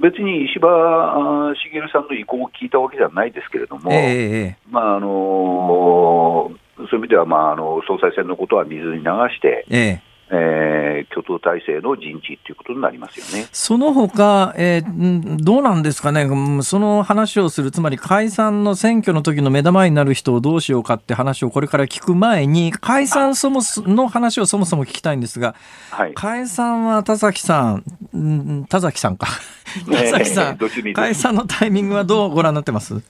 [0.00, 13.46] 別に石破茂さんの意向を聞いたわけじゃないですけれども、えー、まああのそういう意味では、まあ、あの総裁選のことは水に流して、えーえー、共闘体制の人事ということになりますよね。
[13.52, 16.26] その他、えー、どうなんですかね、
[16.62, 25.54] その話をする、つまり解散の選挙の時の目玉になる人をどうしようかって話をこれから聞く前に、解散そもの話をそもそも聞きたいんですが、
[25.90, 27.72] はい、解散は田崎さ
[28.14, 29.26] ん、田崎さんか、
[29.92, 30.58] 田崎さん、
[30.94, 33.02] 解散のタイミングはどうご覧になってます？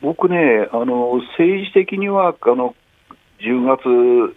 [0.00, 2.76] 僕ね、あの政治的にはあの
[3.40, 4.36] 10月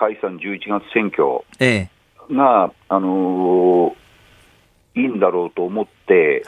[0.00, 1.66] 解散11月選挙が、え。
[1.66, 1.88] え、
[2.30, 6.42] あのー、いいんだろうと思って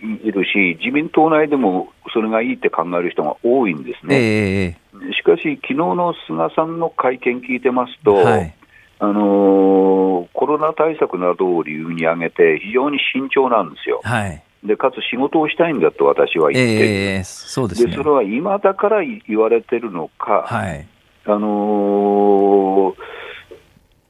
[0.00, 0.32] い。
[0.32, 4.16] るし、はい、自民党内でもそれがいいって考える人が多いんですね。
[4.16, 8.54] えー、しかし、昨日の菅さんの会見聞いてますと、はい、
[8.98, 14.00] あのー、コロナ対策などを理由に挙げて、非常に慎重なんですよ。
[14.02, 14.42] はい。
[14.64, 20.86] でかつ仕事をしたいんだと私は言って、えー、そうです、ね、でそれは今だから言われてるのか、はい、
[21.26, 22.94] あのー、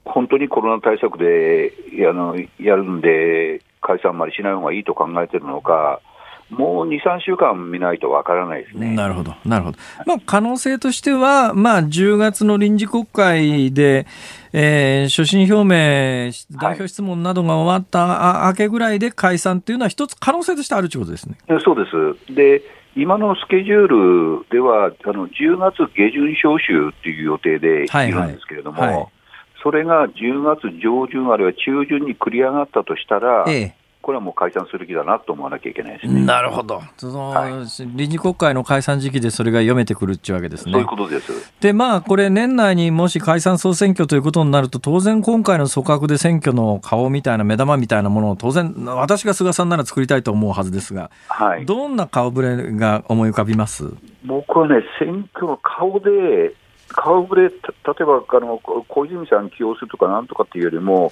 [0.04, 1.72] 本当にコロナ対策で
[2.08, 6.00] あのやるんで、解散までしない方がいいと考えてるのか、
[6.50, 8.94] もう2、3週間見ないとわからないですね。
[8.94, 9.78] なるほど、なるほど。
[10.06, 14.06] まあ、可能性としては、まあ、10月の臨時国会で、
[14.52, 21.36] えー、所信表明、代表質問などが終わった明けぐらいで解散というのは、一つ可能性としてあるということですね。
[21.64, 21.90] そうで
[22.28, 22.34] す。
[22.34, 22.62] で
[22.96, 28.90] 今のスケジュールでは、あの10月下旬召集という予定でいるんですけれども、はい。
[28.90, 29.08] はいはい、
[29.62, 33.75] それが10月上旬、あるいは中旬に繰り上がったとしたら、ええ、
[34.06, 36.24] これはもう解散する気だなと思わなきゃいけないですね。
[36.24, 36.80] なるほど。
[36.96, 37.52] その、はい、
[37.96, 40.72] 臨時国会の解散時期でそれが読めてくるっていうわけですね。
[40.74, 41.52] そういうことです。
[41.60, 53.92] で、まあ、これ年内にもし解散総選挙ということになると、当然今回の組閣で選挙の顔みたいな目玉みたいなものを当然、私が菅さんなら作りたいと思うはずですが、はい、どんな顔ぶれが思い浮かびます？
[54.24, 56.54] 僕はね、選挙の顔で、
[56.90, 61.10] 顔ぶれ、例えばあの小泉さん起用するとかなんとかっていうよりも、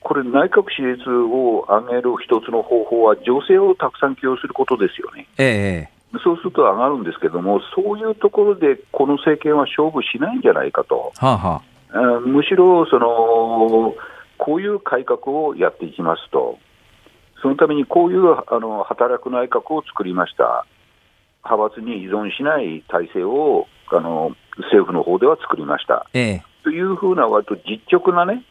[0.00, 5.26] これ、内閣支持率を上げる一つの方法は、女性をたくさん起用することですよね。
[5.38, 13.94] ええ、そうすると上がるんですけども、そういうところでこの政権は勝負しないんじゃないかと、はあはあ、むしろその
[14.38, 16.58] こういう改革をやっていきますと、
[17.42, 20.64] そのためにこういうあの働く内閣を作りました、
[21.44, 26.06] 派閥に依存しない体制をあの政府の方では作りました。
[26.14, 28.44] ええ、というふうな、割と実直なね、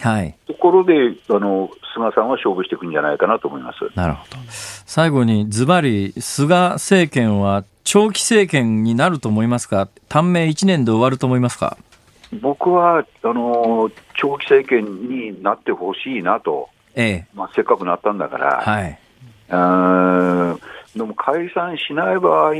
[0.00, 0.94] はい、ところで
[1.28, 3.78] あの菅さんは勝負していくんじゃないかなと思います。
[3.94, 4.36] なるほど。
[4.48, 11.76] 最後にズバリ、菅政権は長期政権になると思いますか、短命1年で終わると思いますか？
[12.40, 17.26] 僕はあの長期政権になってほしいなと、ええ。
[17.34, 18.98] まあ、せっかくなったんだから、はい、
[19.50, 19.56] う
[20.56, 20.60] ん
[20.96, 22.54] でも解散しない場合、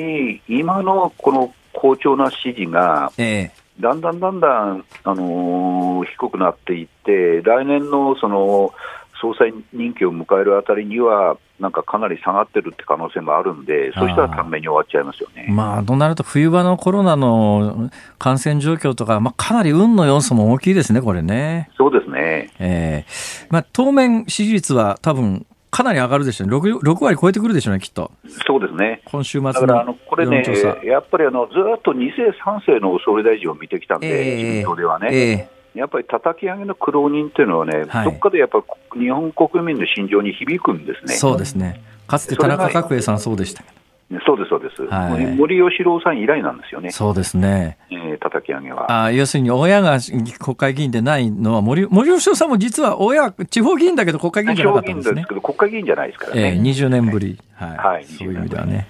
[0.48, 8.72] 今のこの好調な支持が、ええ、だんだんだんだん、あのー、低くなっていって、来年のその
[9.20, 15.46] 総裁任期を迎えるあたりには、なんかかなり下がってるって可能性もあるんで、そうしたら短命に終わっちゃいますよね。
[15.50, 21.70] まあ、となると、冬場のコロナの感染状況とか、まあ、かなり運の要素も大きいですね、これね。
[21.76, 22.50] そうですね。
[22.58, 25.46] ええー、まあ、当面、支持率は多分
[25.76, 28.10] かなり上がるでしょうね、6, 6割超えてくるでしょうね、きっと。
[28.46, 29.02] そうですね。
[29.04, 30.42] 今週末のだからあのこれね、
[30.84, 35.08] やっぱりあのずっと2世、3世の総理大臣を見てきたんで、えー、自民党ではね。
[35.12, 38.64] えーやっぱり叩き上げの苦労人っていうのはね、はい、どっかでやっぱ
[38.94, 41.12] り日本国民の心情に響くんですね。
[41.12, 41.82] そうですね。
[42.06, 43.76] かつて田中角栄さんそうでしたけど。
[44.24, 49.04] そうです、そうです、はい、森喜朗さん以来なんですよね、そうですね、えー、叩き上げは。
[49.04, 49.98] あ要するに親が
[50.38, 55.14] 国会議員でないのは森、森喜朗さんも実は親、地方議員だけど国会議員じゃなかったんですね。
[55.16, 58.82] ですけど国会議員じゃないですからね、えー、20年ぶり、はい、はい、そういう意味ではね、わ、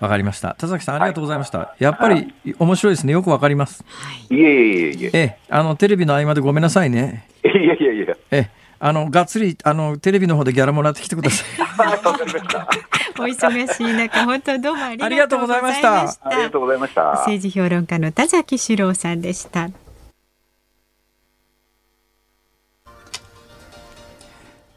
[0.00, 3.82] えー、かりました、田崎さん、ありがとうございました、はい、やっぱり面白いですね、よくわかります。
[4.28, 4.34] い。
[4.34, 5.38] えいえいええ。
[5.48, 7.26] ー、あのテレビの合間でごめんなさいね。
[7.44, 8.14] いやいやいや。
[8.30, 8.40] え。
[8.40, 11.48] ーあの、がっつり、あの、テレビの方でギャラもらってきてください。
[13.20, 16.00] お忙しい中、本当どうもありがとうございました。
[16.00, 17.12] ありがとうございました。
[17.26, 19.68] 政治評論家の田崎史郎さんでした。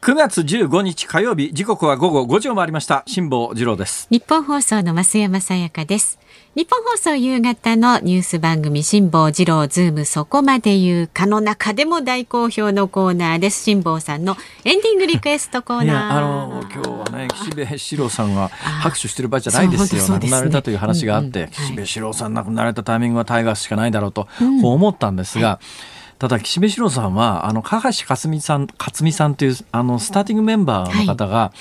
[0.04, 3.04] 9月15日火曜日時刻は午後5時を回りました。
[3.06, 4.06] 辛坊治郎です。
[4.10, 6.18] 日本放送の増山さやかです。
[6.54, 13.62] 日本放送夕方のニュース番組辛坊治郎ズームそこまで言うかの中でも大好評のコーナーです。
[13.62, 14.36] 辛坊さんの
[14.66, 16.18] エンディングリクエストコーナー。
[16.18, 24.28] あの今日はね岸辺四郎さんが拍手してる場合じゃないですよ、ね、亡くなられたという話があって、うんうん、岸辺四郎さん亡くなられたタイミングはタイガースしかないだろうと、
[24.60, 31.52] こう思ったんですが、はいただ岸辺四郎さんはあの加橋克美さん克美さんというあのスターティングメンバーの方が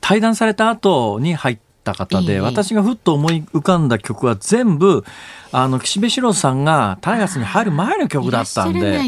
[0.00, 5.04] 対談された後に入った方で、私がふっと思い浮かんだ曲は全部
[5.52, 8.98] あの岸辺四郎さんがタイガースに入る前の曲だったんで。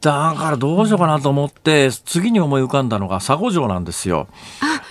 [0.00, 4.28] だからどうしようかなと思って、次に思い浮かんだのが佐護城なんですよ。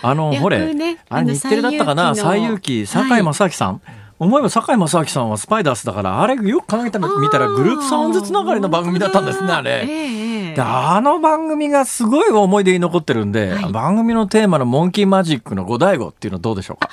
[0.01, 0.75] あの、ほれ、
[1.09, 3.81] あれ日テレだったかな、西遊記、堺正明さん？
[4.19, 16.89] 思えば堺正明さんはスパイダースだからあれよく考えてみたらグループサウンズつながりの番組だったんですねあれ、えー、であの番組がすごい思い出に残ってるんで、はい、番組のテーマのモンキーマジックの五大悟っていうのどうでしょうか？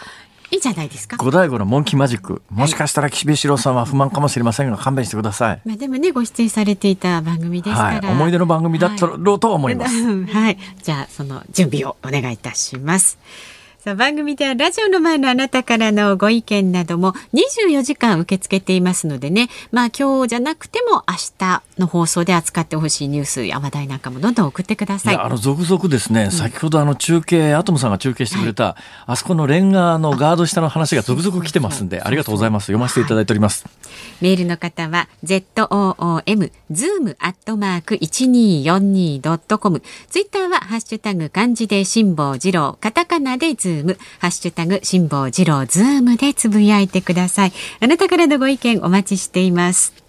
[0.51, 1.17] いいじゃないですか。
[1.17, 2.41] 五大悟のモンキーマジック。
[2.49, 5.61] もしかしたら岸辺四郎さんは不満かもしれませんが、勘弁してください。
[5.65, 8.01] まあでもね、ご出演されていた番組ですから。
[8.01, 10.27] はい、思い出の番組だったろうと思います。
[10.27, 10.59] はい。
[10.81, 13.19] じゃあ、その準備をお願いいたします。
[13.85, 19.51] さあ番組ではラジオの前のあなたからのご意見なども24時間受け付けていますのでね。
[19.73, 25.17] まあ今日じゃなくても明日の放送で扱ってほしいニュースや話題なんかもどんどん送ってください。
[25.19, 28.75] あの続々ですね、うん、先ほどあの中継アトムさんが中継してくれた、はい、
[29.09, 32.69] あそこのレンガのガード下の話が続々来てますんでありがとうございます。
[32.69, 33.71] 読ませていただいております、は
[34.23, 47.53] い、メールの方は ZOOM zoom アットマーク 1242.com ツイッターはハッシュタグ漢字で辛坊治郎カタカナでズーム、ハッシュタグ、辛坊治郎ズームでつぶやいてください。
[47.81, 50.05] あなたからのご意見お待ちしています。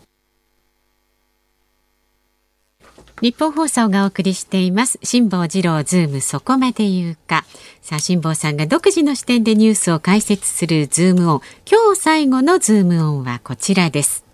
[3.21, 4.99] 日本放送がお送りしています。
[5.01, 7.45] 辛坊治郎ズームそこまで言うか。
[7.81, 11.41] さあ、辛坊さんが独自の視点でニュースを解説するズームオン。
[11.65, 14.25] 今日最後のズームオンはこちらです。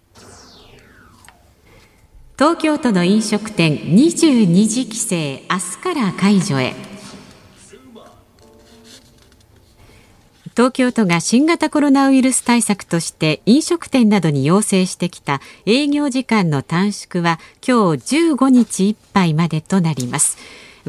[2.39, 6.90] 東京都の飲食店22時規制明日から解除へ。
[10.55, 20.37] 東京都が新型コロナウイルス対策として飲食店などに要請してきた営業時間の短縮は今日15日いっぱいまでとなります。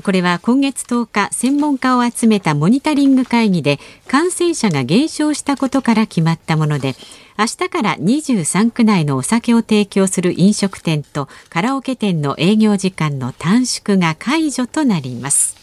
[0.02, 6.94] これは今月10日専門家を集めたモニタリング会議で感染者が減少したことから決まったもので
[7.38, 15.56] 明日から23区内のお酒を提供する飲食店とカラオケ店の営業時間の短縮が解除となります。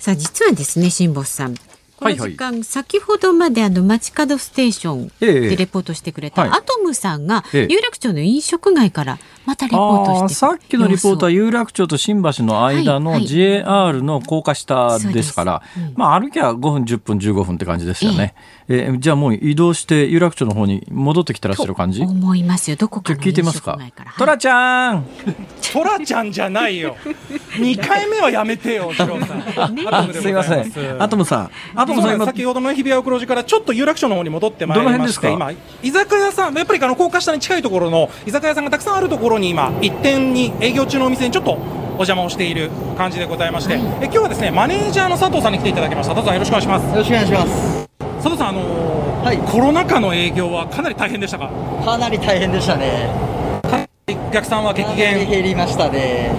[0.00, 1.54] さあ実はですね辛坊さん
[1.96, 15.62] この時間、はいはい、先ほどまであの街角ステーションでレポートしてくれた、アトムさんが、有楽町の飲食街からまたリポートしてさっきのリポートは有楽町と新橋の間の JR の高架下ですから、
[15.94, 22.02] まあ歩きゃ5分10分15分って感じですよね、えー、えー、じゃあもう移動して有楽町の方に戻ってきてらっしゃる感じ？
[22.02, 22.76] 思いますよ。
[22.76, 23.78] どこか聞いてますか？
[24.18, 25.06] トラちゃん！
[25.72, 26.96] トラちゃんじゃないよ。
[27.56, 29.02] 2回目はやめてよ す
[30.28, 31.02] いません。
[31.02, 31.50] アトムさん。
[31.74, 35.30] アトムさん先ほどの日比谷黒字からちょっと有楽町の方に戻ってまいりまして。
[35.30, 35.52] 今
[35.82, 36.54] 居酒屋さん。
[36.54, 46.14] やっぱりあの高架下に近いところの居酒屋さんがたくさんあるところに今一点に営業中のお店にちょっとお邪魔をしている感じでございまして、はい、え今日はですねマネージャーの佐藤さんに来ていただきました。
[46.14, 46.90] 佐藤さんよろしくお願いします。
[46.90, 47.85] よろしくお願いします
[48.26, 51.48] 佐藤さんあのーはい、コロナ禍の営業はかなり大変でしたか？
[51.84, 53.08] かなり大変でしたね。
[54.08, 55.30] お客さんは激減。
[55.30, 56.32] 減りましたね。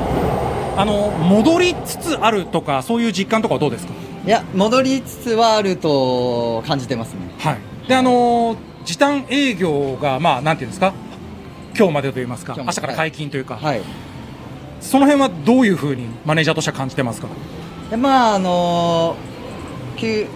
[0.75, 3.93] あの戻りつつあるとかそういう実感とかはどうですか？
[4.25, 7.19] いや戻りつつはあると感じてますね。
[7.39, 7.57] はい。
[7.87, 10.93] であのー時短営業が、まあ、なんていうんですか、
[11.77, 13.81] 今日までといいますか、明日から解禁というか、はい、
[14.79, 17.27] その辺はどういうふうにマネージャーとしては感じてますか？
[17.97, 19.36] まああのー、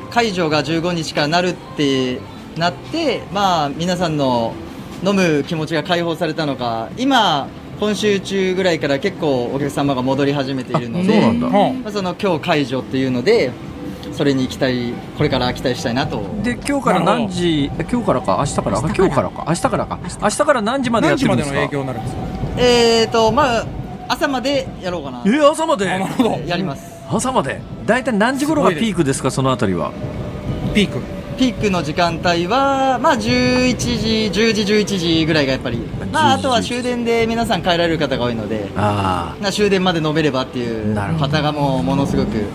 [0.10, 2.20] 解除が15日からなるって
[2.58, 4.54] なって、まあ、皆さんの
[5.04, 7.48] 飲む気持ちが解放されたのか、今、
[7.80, 13.52] 今週中ぐらいから結構お客様が戻り始めているので、まあ、その今日解除っていうので、
[14.12, 16.22] それに期待これから期待したいなと。
[16.44, 19.46] で今日から何時今日からか明日から今日からか。
[19.48, 20.00] 明日からか。
[20.22, 21.62] 明日から何時までやってるんですか？
[21.62, 22.22] 営業になるんですか？
[22.58, 23.66] えっ、ー、とまあ
[24.10, 25.24] 朝までやろうかな。
[25.26, 25.86] えー、朝まで？
[26.46, 27.62] やります朝まで。
[27.86, 29.92] 大体何時頃がピークですかそのあたりは？
[30.74, 31.00] ピーク。
[31.38, 35.80] ピークの時間帯は、まあ、11時、10時、11時ぐらいがやっぱり、
[36.12, 42.46] まあ、あとは終電で皆さん帰られる方が多いので、あ終電まで飲めればっていう方がもうものすごく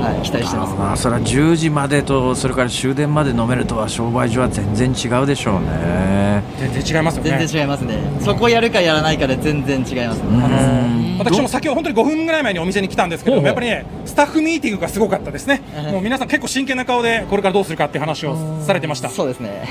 [0.00, 6.42] はい、期待してます、ね、まあ、それは10時までとそれから終電まで飲めるとは商売上は全然違うでしょうね。
[6.58, 7.30] 全然違いますよね。
[7.30, 7.98] 全然違いますね。
[8.20, 11.16] そこやるかやらないかで全然違いますね。
[11.18, 15.60] 私も先ほど本当に5分ぐらい前にお店に来たんですけどやっぱりねスタッフミーティングがすごかったですね。
[15.92, 19.10] もう皆さん結構真剣な顔でこれからどうするかっていう話をされてました。
[19.10, 19.68] そうですね。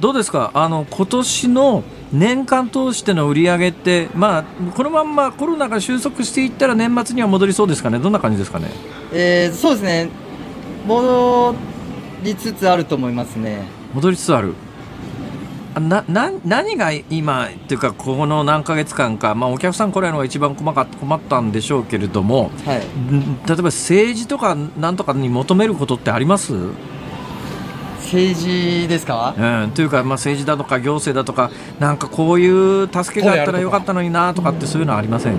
[0.00, 0.50] どうですか？
[0.54, 1.82] あの今年の
[2.14, 4.44] 年間通しての売り上げって、まあ、
[4.74, 8.68] このまんまコロナが収束していったら年末には戻りそうですかね、どんな感じですかね？
[9.12, 10.08] えー、そうですね、
[10.86, 11.54] 戻
[12.22, 13.64] りつつあると思いますね。
[13.92, 14.54] 戻りつつある。
[15.74, 26.54] なな何が今っていうかこの何ヶ月間か、まあ、お客さん来ないのが一番困か困ったんでしょうけれども、はい、例えば政治とかなんとかに求めることってあります？
[28.04, 31.50] 政治ですか、うん、というか、まあ、政治だとか行政だとか
[31.80, 35.32] なんかこういう助けがあったらよかったのになとかってそういうのはありません？
[35.32, 35.38] うん。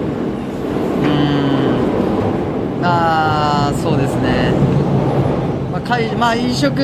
[2.84, 4.51] あそうですね、
[5.72, 6.76] まあかいまあ、飲食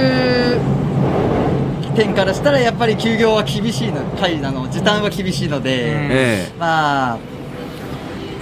[1.95, 7.17] 店からしたらやっぱり休業は厳しいの会なの時短は厳しいので、まあ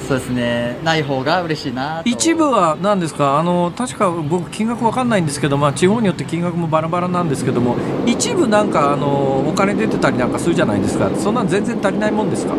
[0.10, 0.76] そうですね。
[0.84, 3.38] ない方が嬉しいな一部は何ですか？
[3.38, 11.12] あの確か僕金額わかんないんですけど、まあ、地方によって金額もバラバラなんですけども一部なんかあのお金出てたりなんかするじゃないですか。
[11.16, 12.56] そんなん全然足りないもんですか？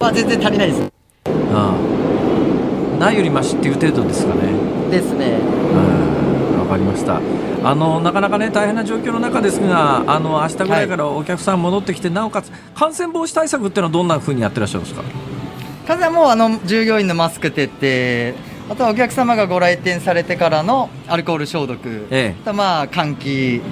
[0.00, 0.92] まあ全然足りないです。
[1.24, 2.98] ああ。
[2.98, 4.52] ないよりましっていう程度ですかね。
[4.90, 5.38] ですね。
[6.58, 7.20] わかりました。
[7.62, 15.04] あのなかなかね大変な状況の中ですがあの明日ぐらいからお客さん戻ってきて、はい、なおかつ感染防止対策っていうのはどんなふうにやってらっしゃるんですか？
[15.86, 23.62] 数はもうあの従業員のマスク徹底あとはお客様がご来店されてからのアルコール消毒、ええ、とまあ換気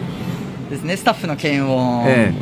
[0.69, 0.97] ですね。
[0.97, 2.35] スタッフの検温と、え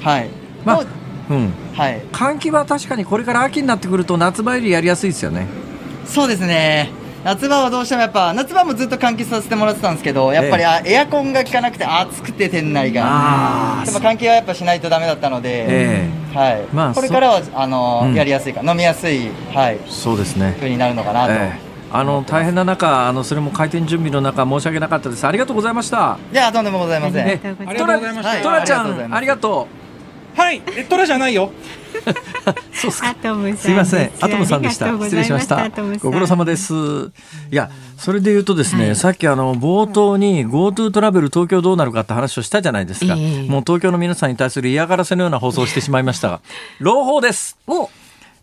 [0.00, 0.28] え、はい。
[0.64, 0.86] まあ
[1.30, 1.52] うん。
[1.74, 5.46] はい、換気は確かにこれから秋になってくると夏場よりやりやすいですよね。
[6.06, 6.90] そうですね
[7.24, 21.32] 夏場はどうしてもやっぱ夏場もずっと換気させてもらってたんですけどやっぱり、ええ、エアコンが効かなくて暑くて店内がやっぱ換気はやっぱしないとだめだったので、ええ、はいまあ、これからはあの、うん、やりやすいか飲みやすい、はい、そうですね風になるのかなと。
[21.32, 25.26] えあの大変な中、あのそれも開店準備の中、申し訳なかったです。
[25.26, 26.18] ありがとうございました。
[26.30, 27.26] いや、とんでもございません。
[27.26, 28.42] ありがとうございました。
[28.42, 29.68] トラちゃん、ありがと
[30.36, 30.38] う。
[30.38, 31.50] はい、え、トラじゃないよ。
[32.72, 33.14] そうすか。
[33.56, 34.90] すいません、アトムさんでした。
[34.92, 35.68] 失礼しました。
[36.00, 36.74] ご苦労様です。
[36.74, 37.10] い
[37.50, 43.14] や、それで言うとですね、はい、さっきあの冒頭に GoTo トラベル東京どうなるかって話をしたじゃないですか。
[43.14, 46.40] えー、もう東京の皆さんに対する嫌がらせのような放送をしてしまいましたが、
[46.78, 47.58] 朗報です。
[47.66, 47.90] お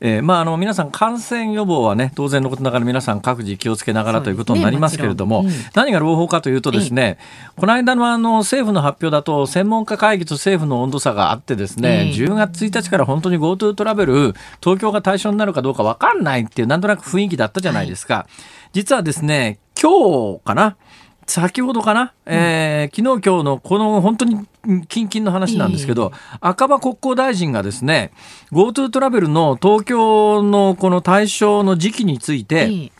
[0.08, 7.18] えー、まあ、あの皆さん感染予防はね当然のことながら皆さん各自気をつけながらということになりますけれども、ねうん、何が朗報かというとですね、
[7.58, 18.14] この間のあの政府の発表だと専門家会議と政府の温度差があってですね、えー、10月1日から本当に GoTo トラベル東京が対象になるかどうか分かんないっていうなんとなく雰囲気だったじゃないですか。
[18.14, 18.34] はい、
[18.74, 20.78] 実はですね今日かな
[21.26, 24.46] 先ほどかな、えー、昨日今日のこの本当に
[24.88, 28.12] 近々の話なんですけど、赤羽国交大臣がですね
[28.52, 32.92] GoTo トラベルの東京のこの対象の時期について、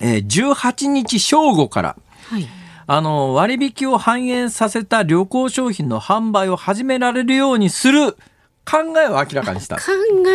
[0.00, 1.96] えー、18日正午から、
[2.28, 2.46] はい。
[2.86, 8.16] あの割引を反映させた旅行商品の販売を始められるようにする
[8.64, 9.76] 考えを明らかにした。
[9.76, 9.82] 考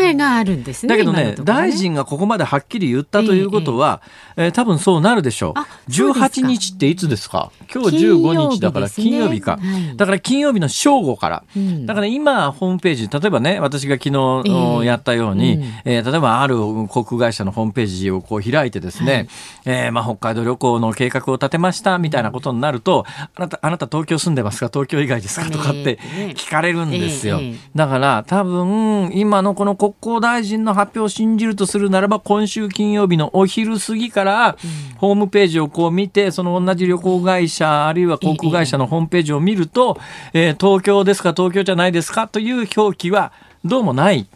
[0.02, 0.90] えがあるんですね。
[0.90, 1.36] だけどね、ね。
[1.44, 4.02] 大臣がここまではっきり言ったということは、
[4.38, 5.92] えー、えー、多分そうなるでしょう。
[5.92, 7.52] 18日っていつですか？
[7.74, 9.58] 今日15日だから金曜日か。
[9.58, 9.72] ね。
[9.72, 11.44] はい、だから金曜日の正午から。
[11.56, 16.58] うん、だから今、ホームページ、例えばね、私が昨日やったように、えー、えー、例えばある
[16.88, 19.28] 航空会社のホームページをこう開いてですね、はい、
[19.66, 23.06] えー、まあ、北海道旅行の計画を立てましたみたいなことになると、
[23.36, 24.70] あなた、あなた東京住んでますか？
[24.72, 25.50] 東京以外ですか？
[25.50, 26.00] とかって
[26.36, 27.40] 聞かれるんですよ。
[27.76, 34.58] だから、多分今のこの国交大臣の発表を信じるとするならば今週金曜日のお昼過ぎから
[34.98, 39.98] ホームページをこう見てその同じ旅行会社あるいは航空会社のホームページを見ると、
[40.34, 43.32] えー、東京ですか東京じゃないですかという表記は
[43.64, 44.28] どうもない。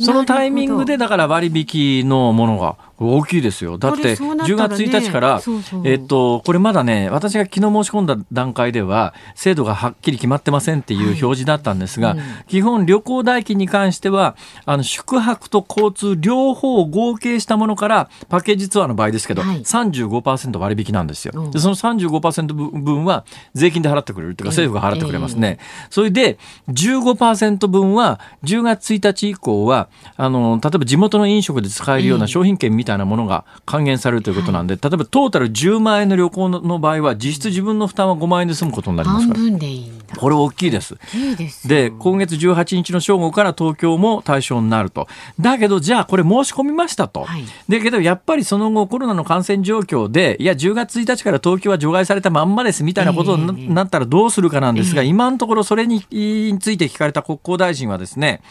[0.00, 3.76] そのタイミングでだから割引のものが大きいですよ。
[3.76, 5.42] だって10月1日から、
[5.84, 21.50] えっと、これまだね、私が昨日申し込んだ段階では、制度がはっきり決まってませんっていう表示だったんですが、はいうん、基本旅行代金に関しては、あの、宿泊と交通両方合計したものから、パッケージツアーの場合ですけど、はい、35%割引なんですよ。
[21.50, 23.24] で、その35%分は
[23.54, 25.58] 税金で払ってくれるっていうか、政府が払ってくれますね。
[25.60, 26.38] えー、それで、
[26.68, 39.40] 15%分は10月1日以降は、あの、例えば地元の飲食で使えるような商品券みたいなものが還元されるということなんで、はい、例えばトータル10万円の旅行の場合は実質自分の負担は5万円で済むことになりますから。
[40.16, 40.96] これ大きいです。
[41.66, 45.08] で今月18日の正午から東京も対象になると。
[45.40, 56.06] だけどじゃあこれ申し込みましたと、はい、だけどやっぱりその後コロナの感染状況でいや10月1日から東京は除外されたまんまですみたいなことになったらどうするかなんですが、えー、今のところそれにつ
[56.70, 58.42] いて聞かれた国交大臣はですね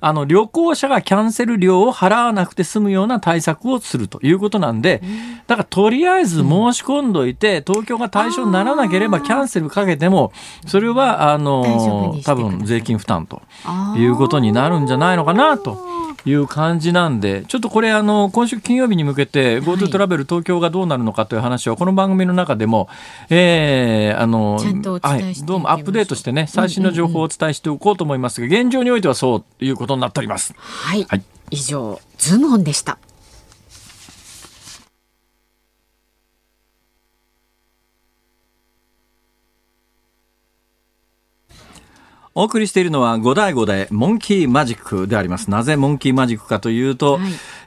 [0.00, 5.02] あの旅行者がキャンセル料を払わなくて済むような対策をするということなんで、
[5.46, 10.32] だからとりあえず申し込んどいて、東京が対象にならなければキャンセルかけても、
[10.66, 13.42] それはあの多分税金負担と
[13.96, 15.89] いうことになるんじゃないのかなと。
[16.24, 22.88] いう感じなんで、ちょっとこれ、あの、今週金曜日に向けて、GoTo トラベル東京がどうなるのかという話を、この番組の中でも、
[23.28, 24.58] えー、あの、
[25.02, 30.54] はい、どうもアップデートしてね、最新の情報をお伝えしておこうと思いますが、現状においてはそういうことになっております。
[30.56, 31.04] はい。
[31.08, 32.98] はい、以上、ズームオンでした。
[42.34, 45.50] お送りしているのは五代五代モンキーマジックであります。
[45.50, 47.22] なぜモンキーマジックかというと、はい、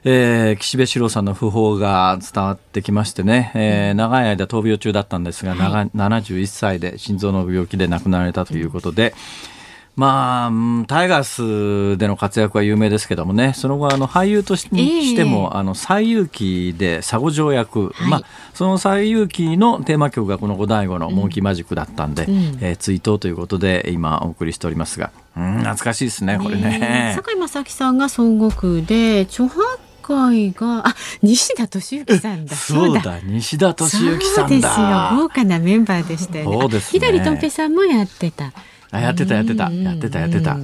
[0.06, 9.14] えー、岸辺四郎さんの訃報が伝わってきましてね、えー、長い間闘病中だったんですが、はい、71歳で心臓の病気で亡くなられたということで、
[9.48, 9.53] うん
[9.96, 14.68] まあ、タイガースでの活躍は有名ですけどもね、その後、あの俳優とし,、
[15.16, 18.24] ても、えー、あの西遊記で佐護条役、はい、まあ、
[18.56, 27.14] その西遊記のテーマ曲がこの五醍醐のモンキーマジックだったんで、うん、えー、追悼ということで今お送りしておりますが、うん、懐かしいですね、これね。
[27.16, 29.62] 坂井正樹さんが孫悟空で、著白
[30.02, 32.56] 会があ西田敏行さんだ。
[32.56, 33.20] そうだ。
[33.24, 34.40] 西田敏行さんだ。
[34.40, 35.22] そうですよ。
[35.22, 36.60] 豪華なメンバーでしたよね。
[36.60, 38.52] そうです、ね、左とんぺさんもやってた
[38.94, 39.72] あやってたやってた。
[39.72, 40.60] やってたやってた、は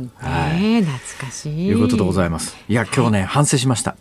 [0.55, 1.67] い、懐かしい。
[1.67, 2.55] いうことでございます。
[2.67, 3.95] いや今日ね反省しました。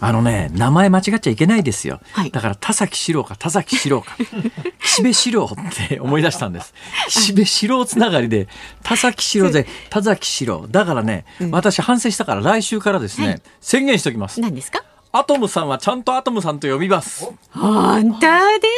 [0.00, 4.14] あのね名前間違っちゃいけないですよ、はい、だから田崎史郎か田崎史郎か
[4.82, 6.74] 岸辺史郎って思い出したんです。
[7.08, 8.46] 岸辺史郎つながりで
[8.82, 10.66] 田崎史郎で田崎史郎。
[10.68, 14.40] だからね、うん、私反省したから来週からですね、はい、宣言しておきます。
[14.40, 14.82] 何ですか？
[15.12, 17.30] アトムさんはちゃんとアトムさんと呼びます。
[17.52, 18.28] 本当で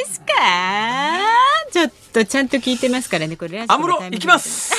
[0.07, 1.36] すか？
[1.73, 3.64] ちょっとちゃんと聞いてますからね、これ。
[3.67, 4.73] アムロ、行きます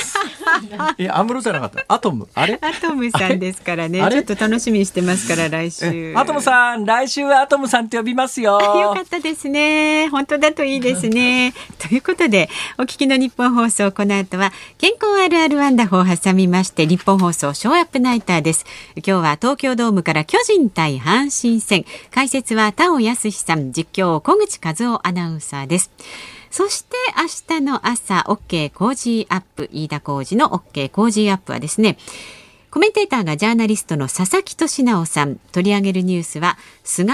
[0.98, 1.84] いや、アムロじゃなかった。
[1.88, 2.28] アトム。
[2.34, 2.58] あれ？
[2.60, 4.00] アトムさんですからね。
[4.10, 6.14] ちょっと楽しみにしてますから、来週。
[6.16, 8.60] アトムさん、来週はアトムさんって呼びますよ。
[8.60, 10.08] よかったですね。
[10.10, 11.54] 本当だといいですね。
[11.78, 18.64] ということで、お聞きの日本放送、この後は、健康あるあるワンダホーを挟みまして、日本放送ショーアップナイターです。
[18.96, 25.90] 今日は東京ドームから巨人対阪神新戦解説は田尾康さん実況小口和夫アナウンサーです
[26.50, 31.98] そして明日の朝 OK 工事アップ飯田浩二の OK 工事アップはですね
[32.70, 35.36] コメンテーターがジャーナリストの佐々木俊直さん。
[35.52, 37.12] 取り上げるニュースは菅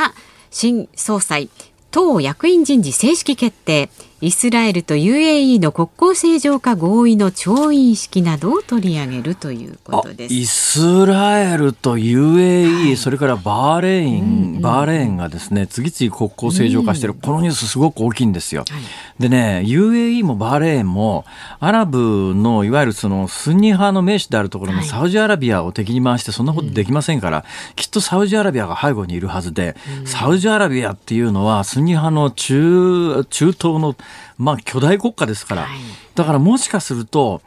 [0.50, 1.48] 新総裁
[1.90, 3.88] 党役員人事正式決定。
[4.24, 10.34] イスラエルと UAE の国交正常化合意の調印式などを取り上げるということです。
[10.34, 18.64] イスラエルと UAE、はい、それからバーレーン、うんうん、バーレーンがですね、次々国交正常化してる、うん、このニュースすごく大きいんですよ。
[18.66, 18.80] はい、
[19.18, 21.26] でね、UAE もバーレーンも、
[21.60, 33.94] アラブのいわゆるそのスンニ派の名手であるところのサウジアラビアを敵に回してそんなことできませんから、はい、きっとサウジアラビアが背後にいるはずで、うん、サウジアラビアっていうのはスンニ派の中、中東の
[34.38, 35.68] まあ、巨大国家ですから、
[36.14, 37.42] だからもしかすると、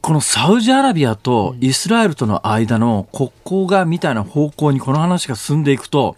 [0.00, 6.16] このサウジアラビアとイスラエルとの間の国交がみたいな方向にこの話が進んでいくと、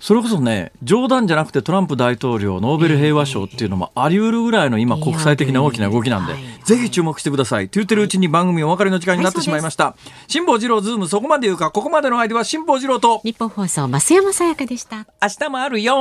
[0.00, 6.34] それこそね、冗談じゃなくてトランプ大統領ノーベル平和賞っていうのもあり得るぐらいの今国際的な大きな動きなんで、
[6.64, 7.68] ぜひ注目してください。
[7.68, 9.96] と言ってるうちに番組お別れの時間になってしまいました。
[10.28, 13.20] 辛坊治郎ズームそこまで言うか、ここまでの間は辛坊治郎と。
[13.24, 15.06] 日本放送増山さやかでした。
[15.20, 15.96] 明日もあるよ